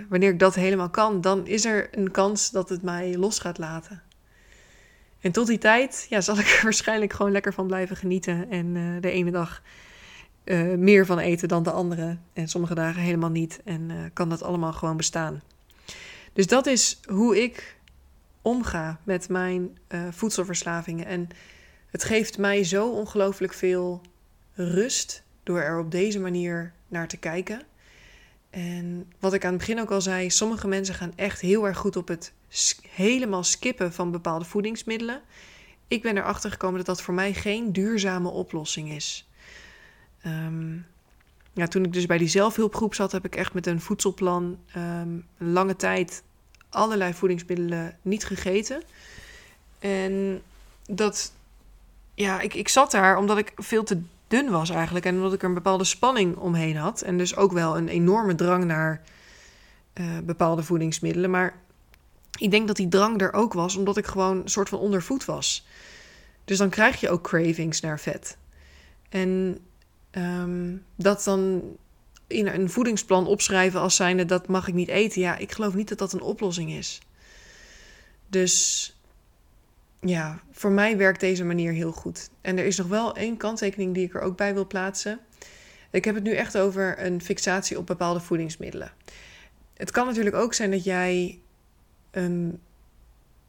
wanneer 0.08 0.30
ik 0.30 0.38
dat 0.38 0.54
helemaal 0.54 0.90
kan, 0.90 1.20
dan 1.20 1.46
is 1.46 1.64
er 1.64 1.98
een 1.98 2.10
kans 2.10 2.50
dat 2.50 2.68
het 2.68 2.82
mij 2.82 3.16
los 3.16 3.38
gaat 3.38 3.58
laten. 3.58 4.02
En 5.20 5.32
tot 5.32 5.46
die 5.46 5.58
tijd 5.58 6.06
ja, 6.08 6.20
zal 6.20 6.38
ik 6.38 6.46
er 6.56 6.60
waarschijnlijk 6.62 7.12
gewoon 7.12 7.32
lekker 7.32 7.52
van 7.52 7.66
blijven 7.66 7.96
genieten. 7.96 8.50
En 8.50 8.74
uh, 8.74 9.00
de 9.00 9.10
ene 9.10 9.30
dag 9.30 9.62
uh, 10.44 10.74
meer 10.74 11.06
van 11.06 11.18
eten 11.18 11.48
dan 11.48 11.62
de 11.62 11.70
andere. 11.70 12.16
En 12.32 12.48
sommige 12.48 12.74
dagen 12.74 13.02
helemaal 13.02 13.30
niet. 13.30 13.60
En 13.64 14.10
kan 14.12 14.28
dat 14.28 14.42
allemaal 14.42 14.72
gewoon 14.72 14.96
bestaan. 14.96 15.42
Dus 16.32 16.46
dat 16.46 16.66
is 16.66 17.00
hoe 17.08 17.42
ik 17.42 17.76
omga 18.42 19.00
met 19.02 19.28
mijn 19.28 19.78
voedselverslavingen. 20.10 21.06
En 21.06 21.28
het 21.90 22.04
geeft 22.04 22.38
mij 22.38 22.64
zo 22.64 22.90
ongelooflijk 22.90 23.52
veel 23.52 24.00
rust 24.54 25.24
door 25.42 25.58
er 25.60 25.78
op 25.78 25.90
deze 25.90 26.20
manier 26.20 26.72
naar 26.88 27.08
te 27.08 27.16
kijken. 27.16 27.62
En 28.50 29.12
wat 29.18 29.32
ik 29.32 29.44
aan 29.44 29.50
het 29.50 29.58
begin 29.58 29.80
ook 29.80 29.90
al 29.90 30.00
zei, 30.00 30.30
sommige 30.30 30.68
mensen 30.68 30.94
gaan 30.94 31.12
echt 31.16 31.40
heel 31.40 31.66
erg 31.66 31.76
goed 31.76 31.96
op 31.96 32.08
het 32.08 32.32
helemaal 32.88 33.44
skippen 33.44 33.92
van 33.92 34.10
bepaalde 34.10 34.44
voedingsmiddelen. 34.44 35.20
Ik 35.88 36.02
ben 36.02 36.16
erachter 36.16 36.50
gekomen 36.50 36.76
dat 36.76 36.86
dat 36.86 37.02
voor 37.02 37.14
mij 37.14 37.34
geen 37.34 37.72
duurzame 37.72 38.28
oplossing 38.28 38.90
is. 38.90 39.28
Um, 40.26 40.86
ja, 41.52 41.66
toen 41.66 41.84
ik 41.84 41.92
dus 41.92 42.06
bij 42.06 42.18
die 42.18 42.28
zelfhulpgroep 42.28 42.94
zat, 42.94 43.12
heb 43.12 43.24
ik 43.24 43.36
echt 43.36 43.54
met 43.54 43.66
een 43.66 43.80
voedselplan 43.80 44.58
een 44.72 45.24
lange 45.36 45.76
tijd 45.76 46.22
allerlei 46.68 47.14
voedingsmiddelen 47.14 47.98
niet 48.02 48.24
gegeten. 48.24 48.82
En 49.78 50.42
dat, 50.86 51.32
ja, 52.14 52.40
ik, 52.40 52.54
ik 52.54 52.68
zat 52.68 52.90
daar 52.90 53.16
omdat 53.16 53.38
ik 53.38 53.52
veel 53.56 53.84
te 53.84 54.02
dun 54.30 54.50
was 54.50 54.70
eigenlijk. 54.70 55.04
En 55.04 55.14
omdat 55.14 55.32
ik 55.32 55.42
er 55.42 55.48
een 55.48 55.54
bepaalde 55.54 55.84
spanning 55.84 56.36
omheen 56.36 56.76
had. 56.76 57.00
En 57.00 57.18
dus 57.18 57.36
ook 57.36 57.52
wel 57.52 57.76
een 57.76 57.88
enorme 57.88 58.34
drang 58.34 58.64
naar 58.64 59.02
uh, 59.94 60.18
bepaalde 60.24 60.62
voedingsmiddelen. 60.62 61.30
Maar 61.30 61.54
ik 62.38 62.50
denk 62.50 62.66
dat 62.66 62.76
die 62.76 62.88
drang 62.88 63.20
er 63.20 63.32
ook 63.32 63.52
was 63.52 63.76
omdat 63.76 63.96
ik 63.96 64.06
gewoon 64.06 64.36
een 64.36 64.48
soort 64.48 64.68
van 64.68 64.78
ondervoed 64.78 65.24
was. 65.24 65.66
Dus 66.44 66.58
dan 66.58 66.68
krijg 66.68 67.00
je 67.00 67.10
ook 67.10 67.22
cravings 67.22 67.80
naar 67.80 68.00
vet. 68.00 68.36
En 69.08 69.58
um, 70.10 70.84
dat 70.96 71.24
dan 71.24 71.62
in 72.26 72.46
een 72.46 72.70
voedingsplan 72.70 73.26
opschrijven 73.26 73.80
als 73.80 73.96
zijnde 73.96 74.24
dat 74.24 74.48
mag 74.48 74.68
ik 74.68 74.74
niet 74.74 74.88
eten. 74.88 75.20
Ja, 75.20 75.36
ik 75.36 75.52
geloof 75.52 75.74
niet 75.74 75.88
dat 75.88 75.98
dat 75.98 76.12
een 76.12 76.20
oplossing 76.20 76.72
is. 76.72 77.00
Dus 78.26 78.94
ja, 80.00 80.40
voor 80.50 80.70
mij 80.70 80.96
werkt 80.96 81.20
deze 81.20 81.44
manier 81.44 81.72
heel 81.72 81.92
goed. 81.92 82.30
En 82.40 82.58
er 82.58 82.64
is 82.64 82.76
nog 82.76 82.86
wel 82.86 83.16
één 83.16 83.36
kanttekening 83.36 83.94
die 83.94 84.04
ik 84.04 84.14
er 84.14 84.20
ook 84.20 84.36
bij 84.36 84.54
wil 84.54 84.66
plaatsen. 84.66 85.20
Ik 85.90 86.04
heb 86.04 86.14
het 86.14 86.24
nu 86.24 86.34
echt 86.34 86.58
over 86.58 87.04
een 87.04 87.22
fixatie 87.22 87.78
op 87.78 87.86
bepaalde 87.86 88.20
voedingsmiddelen. 88.20 88.92
Het 89.74 89.90
kan 89.90 90.06
natuurlijk 90.06 90.36
ook 90.36 90.54
zijn 90.54 90.70
dat 90.70 90.84
jij 90.84 91.40
een 92.10 92.60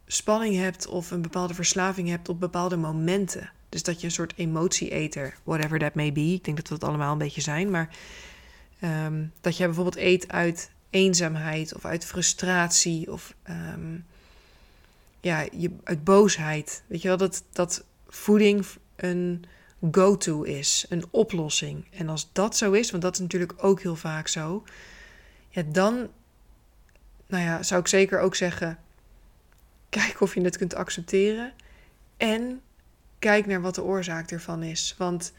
spanning 0.05 0.55
hebt 0.55 0.87
of 0.87 1.11
een 1.11 1.21
bepaalde 1.21 1.53
verslaving 1.53 2.09
hebt 2.09 2.29
op 2.29 2.39
bepaalde 2.39 2.77
momenten. 2.77 3.51
Dus 3.69 3.83
dat 3.83 3.99
je 3.99 4.05
een 4.05 4.13
soort 4.13 4.33
emotieeter, 4.35 5.37
whatever 5.43 5.79
that 5.79 5.95
may 5.95 6.11
be. 6.11 6.33
Ik 6.33 6.43
denk 6.43 6.57
dat 6.57 6.67
we 6.67 6.77
dat 6.77 6.89
allemaal 6.89 7.11
een 7.11 7.17
beetje 7.17 7.41
zijn. 7.41 7.69
Maar 7.69 7.89
um, 9.05 9.31
dat 9.41 9.57
jij 9.57 9.65
bijvoorbeeld 9.65 9.97
eet 9.97 10.31
uit 10.31 10.71
eenzaamheid 10.89 11.75
of 11.75 11.85
uit 11.85 12.05
frustratie 12.05 13.11
of 13.11 13.35
um, 13.49 14.05
ja, 15.21 15.47
je, 15.51 15.71
uit 15.83 16.03
boosheid. 16.03 16.83
Weet 16.87 17.01
je 17.01 17.07
wel, 17.07 17.17
dat, 17.17 17.43
dat 17.51 17.85
voeding 18.07 18.65
een 18.95 19.43
go-to 19.91 20.41
is, 20.41 20.85
een 20.89 21.05
oplossing. 21.11 21.85
En 21.91 22.09
als 22.09 22.29
dat 22.33 22.57
zo 22.57 22.71
is, 22.71 22.91
want 22.91 23.03
dat 23.03 23.13
is 23.13 23.19
natuurlijk 23.19 23.53
ook 23.57 23.81
heel 23.81 23.95
vaak 23.95 24.27
zo, 24.27 24.63
ja, 25.49 25.63
dan 25.67 26.09
nou 27.27 27.43
ja, 27.43 27.63
zou 27.63 27.81
ik 27.81 27.87
zeker 27.87 28.19
ook 28.19 28.35
zeggen: 28.35 28.79
kijk 29.89 30.21
of 30.21 30.33
je 30.33 30.41
het 30.41 30.57
kunt 30.57 30.75
accepteren. 30.75 31.53
En 32.17 32.61
kijk 33.19 33.45
naar 33.45 33.61
wat 33.61 33.75
de 33.75 33.83
oorzaak 33.83 34.31
ervan 34.31 34.63
is. 34.63 34.95
Want 34.97 35.33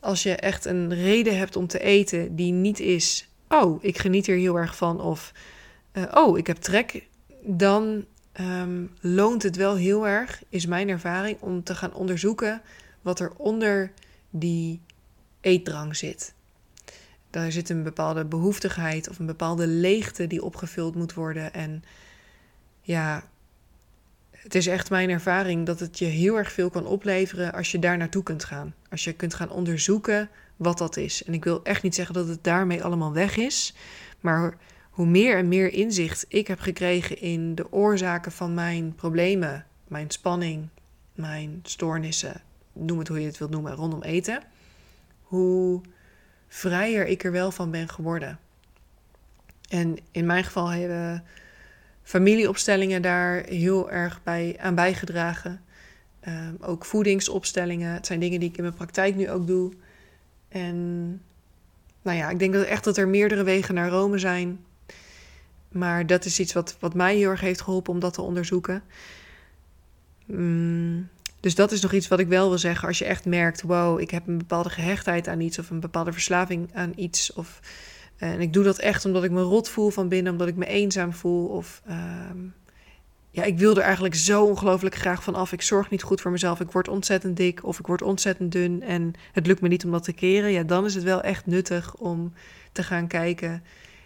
als 0.00 0.22
je 0.22 0.34
echt 0.36 0.64
een 0.64 0.94
reden 0.94 1.38
hebt 1.38 1.56
om 1.56 1.66
te 1.66 1.78
eten 1.78 2.36
die 2.36 2.52
niet 2.52 2.80
is: 2.80 3.28
oh, 3.48 3.84
ik 3.84 3.98
geniet 3.98 4.26
er 4.26 4.36
heel 4.36 4.56
erg 4.56 4.76
van, 4.76 5.00
of 5.00 5.32
uh, 5.92 6.04
oh, 6.14 6.38
ik 6.38 6.46
heb 6.46 6.56
trek, 6.56 7.08
dan 7.42 8.04
um, 8.40 8.90
loont 9.00 9.42
het 9.42 9.56
wel 9.56 9.76
heel 9.76 10.06
erg, 10.06 10.42
is 10.48 10.66
mijn 10.66 10.88
ervaring, 10.88 11.40
om 11.40 11.62
te 11.62 11.74
gaan 11.74 11.94
onderzoeken 11.94 12.62
wat 13.02 13.20
er 13.20 13.32
onder 13.36 13.92
die 14.30 14.80
eetdrang 15.40 15.96
zit. 15.96 16.34
Daar 17.30 17.52
zit 17.52 17.68
een 17.68 17.82
bepaalde 17.82 18.24
behoeftigheid 18.24 19.08
of 19.08 19.18
een 19.18 19.26
bepaalde 19.26 19.66
leegte 19.66 20.26
die 20.26 20.42
opgevuld 20.42 20.94
moet 20.94 21.14
worden. 21.14 21.52
En 21.52 21.84
ja, 22.80 23.28
het 24.30 24.54
is 24.54 24.66
echt 24.66 24.90
mijn 24.90 25.10
ervaring 25.10 25.66
dat 25.66 25.80
het 25.80 25.98
je 25.98 26.04
heel 26.04 26.36
erg 26.36 26.52
veel 26.52 26.70
kan 26.70 26.86
opleveren 26.86 27.52
als 27.52 27.72
je 27.72 27.78
daar 27.78 27.96
naartoe 27.96 28.22
kunt 28.22 28.44
gaan. 28.44 28.74
Als 28.90 29.04
je 29.04 29.12
kunt 29.12 29.34
gaan 29.34 29.50
onderzoeken 29.50 30.30
wat 30.56 30.78
dat 30.78 30.96
is. 30.96 31.24
En 31.24 31.34
ik 31.34 31.44
wil 31.44 31.64
echt 31.64 31.82
niet 31.82 31.94
zeggen 31.94 32.14
dat 32.14 32.28
het 32.28 32.44
daarmee 32.44 32.84
allemaal 32.84 33.12
weg 33.12 33.36
is, 33.36 33.74
maar 34.20 34.56
hoe 34.94 35.06
meer 35.06 35.36
en 35.36 35.48
meer 35.48 35.72
inzicht 35.72 36.24
ik 36.28 36.46
heb 36.46 36.60
gekregen 36.60 37.20
in 37.20 37.54
de 37.54 37.72
oorzaken 37.72 38.32
van 38.32 38.54
mijn 38.54 38.94
problemen, 38.94 39.66
mijn 39.88 40.10
spanning, 40.10 40.68
mijn 41.14 41.60
stoornissen, 41.62 42.42
noem 42.72 42.98
het 42.98 43.08
hoe 43.08 43.20
je 43.20 43.26
het 43.26 43.38
wilt 43.38 43.50
noemen, 43.50 43.72
rondom 43.72 44.02
eten, 44.02 44.42
hoe 45.22 45.80
vrijer 46.48 47.06
ik 47.06 47.24
er 47.24 47.32
wel 47.32 47.50
van 47.50 47.70
ben 47.70 47.88
geworden. 47.88 48.38
En 49.68 49.96
in 50.10 50.26
mijn 50.26 50.44
geval 50.44 50.68
hebben 50.68 51.24
familieopstellingen 52.02 53.02
daar 53.02 53.44
heel 53.44 53.90
erg 53.90 54.22
bij 54.22 54.56
aan 54.60 54.74
bijgedragen. 54.74 55.64
Ehm, 56.20 56.54
ook 56.60 56.84
voedingsopstellingen. 56.84 57.92
Het 57.92 58.06
zijn 58.06 58.20
dingen 58.20 58.40
die 58.40 58.48
ik 58.48 58.56
in 58.56 58.62
mijn 58.62 58.74
praktijk 58.74 59.14
nu 59.14 59.30
ook 59.30 59.46
doe. 59.46 59.72
En 60.48 61.06
nou 62.02 62.18
ja, 62.18 62.30
ik 62.30 62.38
denk 62.38 62.52
dat 62.52 62.64
echt 62.66 62.84
dat 62.84 62.96
er 62.96 63.08
meerdere 63.08 63.42
wegen 63.42 63.74
naar 63.74 63.88
Rome 63.88 64.18
zijn. 64.18 64.64
Maar 65.74 66.06
dat 66.06 66.24
is 66.24 66.40
iets 66.40 66.52
wat, 66.52 66.76
wat 66.80 66.94
mij 66.94 67.16
heel 67.16 67.30
erg 67.30 67.40
heeft 67.40 67.60
geholpen 67.60 67.92
om 67.92 68.00
dat 68.00 68.14
te 68.14 68.22
onderzoeken. 68.22 68.82
Mm, 70.26 71.08
dus 71.40 71.54
dat 71.54 71.72
is 71.72 71.80
nog 71.80 71.92
iets 71.92 72.08
wat 72.08 72.18
ik 72.18 72.28
wel 72.28 72.48
wil 72.48 72.58
zeggen. 72.58 72.88
Als 72.88 72.98
je 72.98 73.04
echt 73.04 73.24
merkt, 73.24 73.62
wow, 73.62 74.00
ik 74.00 74.10
heb 74.10 74.26
een 74.26 74.38
bepaalde 74.38 74.70
gehechtheid 74.70 75.28
aan 75.28 75.40
iets 75.40 75.58
of 75.58 75.70
een 75.70 75.80
bepaalde 75.80 76.12
verslaving 76.12 76.68
aan 76.74 76.92
iets. 76.96 77.32
Of, 77.32 77.60
en 78.16 78.40
ik 78.40 78.52
doe 78.52 78.64
dat 78.64 78.78
echt 78.78 79.04
omdat 79.04 79.24
ik 79.24 79.30
me 79.30 79.42
rot 79.42 79.68
voel 79.68 79.90
van 79.90 80.08
binnen, 80.08 80.32
omdat 80.32 80.48
ik 80.48 80.56
me 80.56 80.66
eenzaam 80.66 81.12
voel. 81.12 81.46
Of 81.46 81.82
ehm, 81.86 82.38
ja, 83.30 83.42
ik 83.42 83.58
wil 83.58 83.76
er 83.76 83.82
eigenlijk 83.82 84.14
zo 84.14 84.44
ongelooflijk 84.44 84.94
graag 84.94 85.22
van 85.22 85.34
af. 85.34 85.52
Ik 85.52 85.62
zorg 85.62 85.90
niet 85.90 86.02
goed 86.02 86.20
voor 86.20 86.30
mezelf. 86.30 86.60
Ik 86.60 86.70
word 86.70 86.88
ontzettend 86.88 87.36
dik 87.36 87.64
of 87.64 87.78
ik 87.78 87.86
word 87.86 88.02
ontzettend 88.02 88.52
dun 88.52 88.82
en 88.82 89.12
het 89.32 89.46
lukt 89.46 89.60
me 89.60 89.68
niet 89.68 89.84
om 89.84 89.90
dat 89.90 90.04
te 90.04 90.12
keren. 90.12 90.52
Ja, 90.52 90.62
dan 90.62 90.84
is 90.84 90.94
het 90.94 91.04
wel 91.04 91.22
echt 91.22 91.46
nuttig 91.46 91.94
om 91.94 92.32
te 92.72 92.82
gaan 92.82 93.06
kijken. 93.06 93.62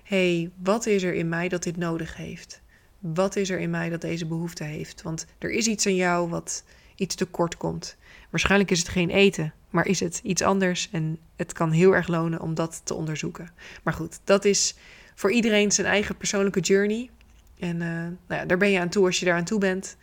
Hey, 0.09 0.51
wat 0.63 0.87
is 0.87 1.03
er 1.03 1.15
in 1.15 1.29
mij 1.29 1.49
dat 1.49 1.63
dit 1.63 1.77
nodig 1.77 2.17
heeft? 2.17 2.61
Wat 2.99 3.37
is 3.37 3.51
er 3.51 3.59
in 3.59 3.71
mij 3.71 3.89
dat 3.89 4.01
deze 4.01 4.27
behoefte 4.27 4.65
heeft? 4.65 5.03
Want 5.03 5.27
er 5.39 5.51
is 5.51 5.67
iets 5.67 5.87
in 5.87 5.95
jou 5.95 6.29
wat 6.29 6.65
iets 6.95 7.15
tekort 7.15 7.57
komt. 7.57 7.97
Waarschijnlijk 8.31 8.71
is 8.71 8.79
het 8.79 8.89
geen 8.89 9.11
eten, 9.11 9.53
maar 9.71 9.87
is 9.87 10.01
het 10.01 10.21
iets 10.23 10.43
anders 10.43 10.89
en 10.93 11.19
het 11.37 11.53
kan 11.53 11.71
heel 11.71 11.95
erg 11.95 12.07
lonen 12.07 12.41
om 12.41 12.55
dat 12.55 12.81
te 12.85 12.95
onderzoeken. 12.95 13.51
Maar 13.83 13.95
goed, 13.95 14.21
dat 14.25 14.45
is 14.45 14.75
voor 15.15 15.33
iedereen 15.33 15.73
zijn 15.73 15.87
eigen 15.87 16.17
persoonlijke 16.17 16.61
journey. 16.61 17.11
En 17.59 17.75
uh, 17.75 17.89
nou 17.89 18.41
ja, 18.41 18.45
daar 18.45 18.59
ben 18.59 18.71
je 18.71 18.81
aan 18.81 18.89
toe 18.89 19.07
als 19.07 19.19
je 19.19 19.25
daar 19.25 19.37
aan 19.37 19.45
toe 19.45 19.61
bent. 19.61 19.97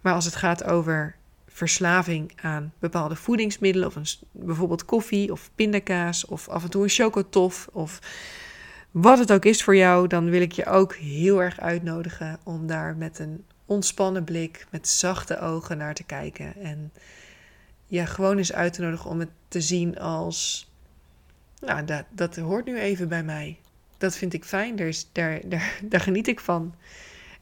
Maar 0.00 0.14
als 0.14 0.24
het 0.24 0.36
gaat 0.36 0.64
over 0.64 1.16
verslaving 1.46 2.32
aan 2.42 2.72
bepaalde 2.78 3.16
voedingsmiddelen, 3.16 3.88
of 3.88 3.96
een, 3.96 4.06
bijvoorbeeld 4.30 4.84
koffie 4.84 5.32
of 5.32 5.50
pindakaas, 5.54 6.24
of 6.24 6.48
af 6.48 6.62
en 6.62 6.70
toe 6.70 6.82
een 6.82 6.88
chocotof, 6.88 7.68
of 7.72 8.00
wat 8.90 9.18
het 9.18 9.32
ook 9.32 9.44
is 9.44 9.62
voor 9.62 9.76
jou, 9.76 10.06
dan 10.06 10.30
wil 10.30 10.40
ik 10.40 10.52
je 10.52 10.66
ook 10.66 10.94
heel 10.94 11.42
erg 11.42 11.60
uitnodigen 11.60 12.38
om 12.44 12.66
daar 12.66 12.96
met 12.96 13.18
een 13.18 13.44
ontspannen 13.66 14.24
blik, 14.24 14.66
met 14.70 14.88
zachte 14.88 15.40
ogen 15.40 15.78
naar 15.78 15.94
te 15.94 16.04
kijken. 16.04 16.54
En 16.56 16.92
ja, 17.86 18.04
gewoon 18.04 18.38
eens 18.38 18.52
uit 18.52 18.72
te 18.72 18.82
nodigen 18.82 19.10
om 19.10 19.18
het 19.18 19.30
te 19.48 19.60
zien 19.60 19.98
als, 19.98 20.70
nou, 21.60 21.84
dat, 21.84 22.04
dat 22.10 22.36
hoort 22.36 22.64
nu 22.64 22.78
even 22.78 23.08
bij 23.08 23.22
mij. 23.22 23.58
Dat 23.98 24.16
vind 24.16 24.32
ik 24.32 24.44
fijn, 24.44 24.76
daar, 24.76 24.86
is, 24.86 25.08
daar, 25.12 25.40
daar, 25.44 25.80
daar 25.82 26.00
geniet 26.00 26.28
ik 26.28 26.40
van. 26.40 26.74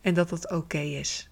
En 0.00 0.14
dat 0.14 0.28
dat 0.28 0.50
oké 0.50 0.78
is. 0.78 1.28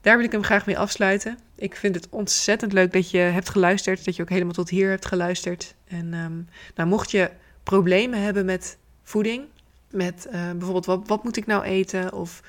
Daar 0.00 0.16
wil 0.16 0.26
ik 0.26 0.32
hem 0.32 0.42
graag 0.42 0.66
mee 0.66 0.78
afsluiten. 0.78 1.38
Ik 1.54 1.76
vind 1.76 1.94
het 1.94 2.08
ontzettend 2.10 2.72
leuk 2.72 2.92
dat 2.92 3.10
je 3.10 3.18
hebt 3.18 3.48
geluisterd, 3.48 4.04
dat 4.04 4.16
je 4.16 4.22
ook 4.22 4.28
helemaal 4.28 4.52
tot 4.52 4.68
hier 4.70 4.88
hebt 4.88 5.06
geluisterd. 5.06 5.74
En 5.84 6.14
um, 6.14 6.48
nou, 6.74 6.88
mocht 6.88 7.10
je 7.10 7.30
problemen 7.68 8.22
hebben 8.22 8.44
met 8.44 8.78
voeding, 9.02 9.44
met 9.90 10.26
uh, 10.26 10.50
bijvoorbeeld 10.50 10.86
wat, 10.86 11.08
wat 11.08 11.24
moet 11.24 11.36
ik 11.36 11.46
nou 11.46 11.62
eten 11.62 12.12
of 12.12 12.42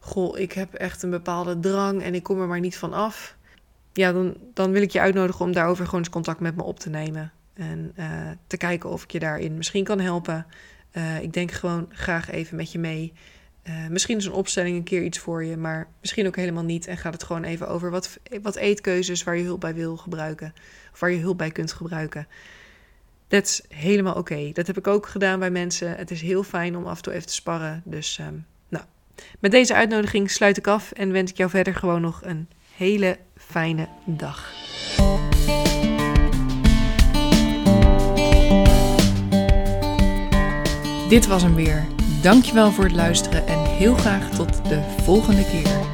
goh, 0.00 0.38
ik 0.38 0.52
heb 0.52 0.74
echt 0.74 1.02
een 1.02 1.10
bepaalde 1.10 1.60
drang 1.60 2.02
en 2.02 2.14
ik 2.14 2.22
kom 2.22 2.40
er 2.40 2.46
maar 2.46 2.60
niet 2.60 2.76
van 2.76 2.92
af. 2.92 3.36
Ja, 3.92 4.12
dan, 4.12 4.36
dan 4.54 4.72
wil 4.72 4.82
ik 4.82 4.90
je 4.90 5.00
uitnodigen 5.00 5.44
om 5.44 5.52
daarover 5.52 5.84
gewoon 5.84 6.00
eens 6.00 6.10
contact 6.10 6.40
met 6.40 6.56
me 6.56 6.62
op 6.62 6.80
te 6.80 6.90
nemen. 6.90 7.32
En 7.54 7.92
uh, 7.98 8.06
te 8.46 8.56
kijken 8.56 8.90
of 8.90 9.02
ik 9.02 9.10
je 9.10 9.18
daarin 9.18 9.56
misschien 9.56 9.84
kan 9.84 10.00
helpen. 10.00 10.46
Uh, 10.92 11.22
ik 11.22 11.32
denk 11.32 11.50
gewoon 11.50 11.86
graag 11.90 12.30
even 12.30 12.56
met 12.56 12.72
je 12.72 12.78
mee. 12.78 13.12
Misschien 13.88 14.16
is 14.16 14.26
een 14.26 14.32
opstelling 14.32 14.76
een 14.76 14.82
keer 14.82 15.02
iets 15.02 15.18
voor 15.18 15.44
je, 15.44 15.56
maar 15.56 15.88
misschien 16.00 16.26
ook 16.26 16.36
helemaal 16.36 16.64
niet. 16.64 16.86
En 16.86 16.96
gaat 16.96 17.12
het 17.12 17.22
gewoon 17.22 17.44
even 17.44 17.68
over 17.68 17.90
wat, 17.90 18.18
wat 18.42 18.56
eetkeuzes 18.56 19.22
waar 19.22 19.36
je 19.36 19.44
hulp 19.44 19.60
bij 19.60 19.74
wil 19.74 19.96
gebruiken. 19.96 20.54
Of 20.92 21.00
waar 21.00 21.10
je 21.10 21.18
hulp 21.18 21.38
bij 21.38 21.50
kunt 21.50 21.72
gebruiken. 21.72 22.26
Dat 23.34 23.44
is 23.44 23.62
helemaal 23.68 24.14
oké. 24.14 24.50
Dat 24.52 24.66
heb 24.66 24.78
ik 24.78 24.86
ook 24.86 25.06
gedaan 25.06 25.38
bij 25.38 25.50
mensen. 25.50 25.96
Het 25.96 26.10
is 26.10 26.20
heel 26.20 26.42
fijn 26.42 26.76
om 26.76 26.86
af 26.86 26.96
en 26.96 27.02
toe 27.02 27.12
even 27.12 27.26
te 27.26 27.32
sparren. 27.32 27.82
Dus 27.84 28.18
um, 28.20 28.46
met 29.40 29.50
deze 29.50 29.74
uitnodiging 29.74 30.30
sluit 30.30 30.56
ik 30.56 30.66
af 30.66 30.92
en 30.92 31.12
wens 31.12 31.30
ik 31.30 31.36
jou 31.36 31.50
verder 31.50 31.74
gewoon 31.74 32.00
nog 32.00 32.20
een 32.24 32.48
hele 32.76 33.18
fijne 33.36 33.88
dag. 34.04 34.52
Dit 41.08 41.26
was 41.26 41.42
hem 41.42 41.54
weer. 41.54 41.86
Dankjewel 42.22 42.70
voor 42.70 42.84
het 42.84 42.94
luisteren 42.94 43.46
en 43.46 43.64
heel 43.64 43.94
graag 43.94 44.30
tot 44.30 44.68
de 44.68 44.82
volgende 45.02 45.44
keer. 45.44 45.93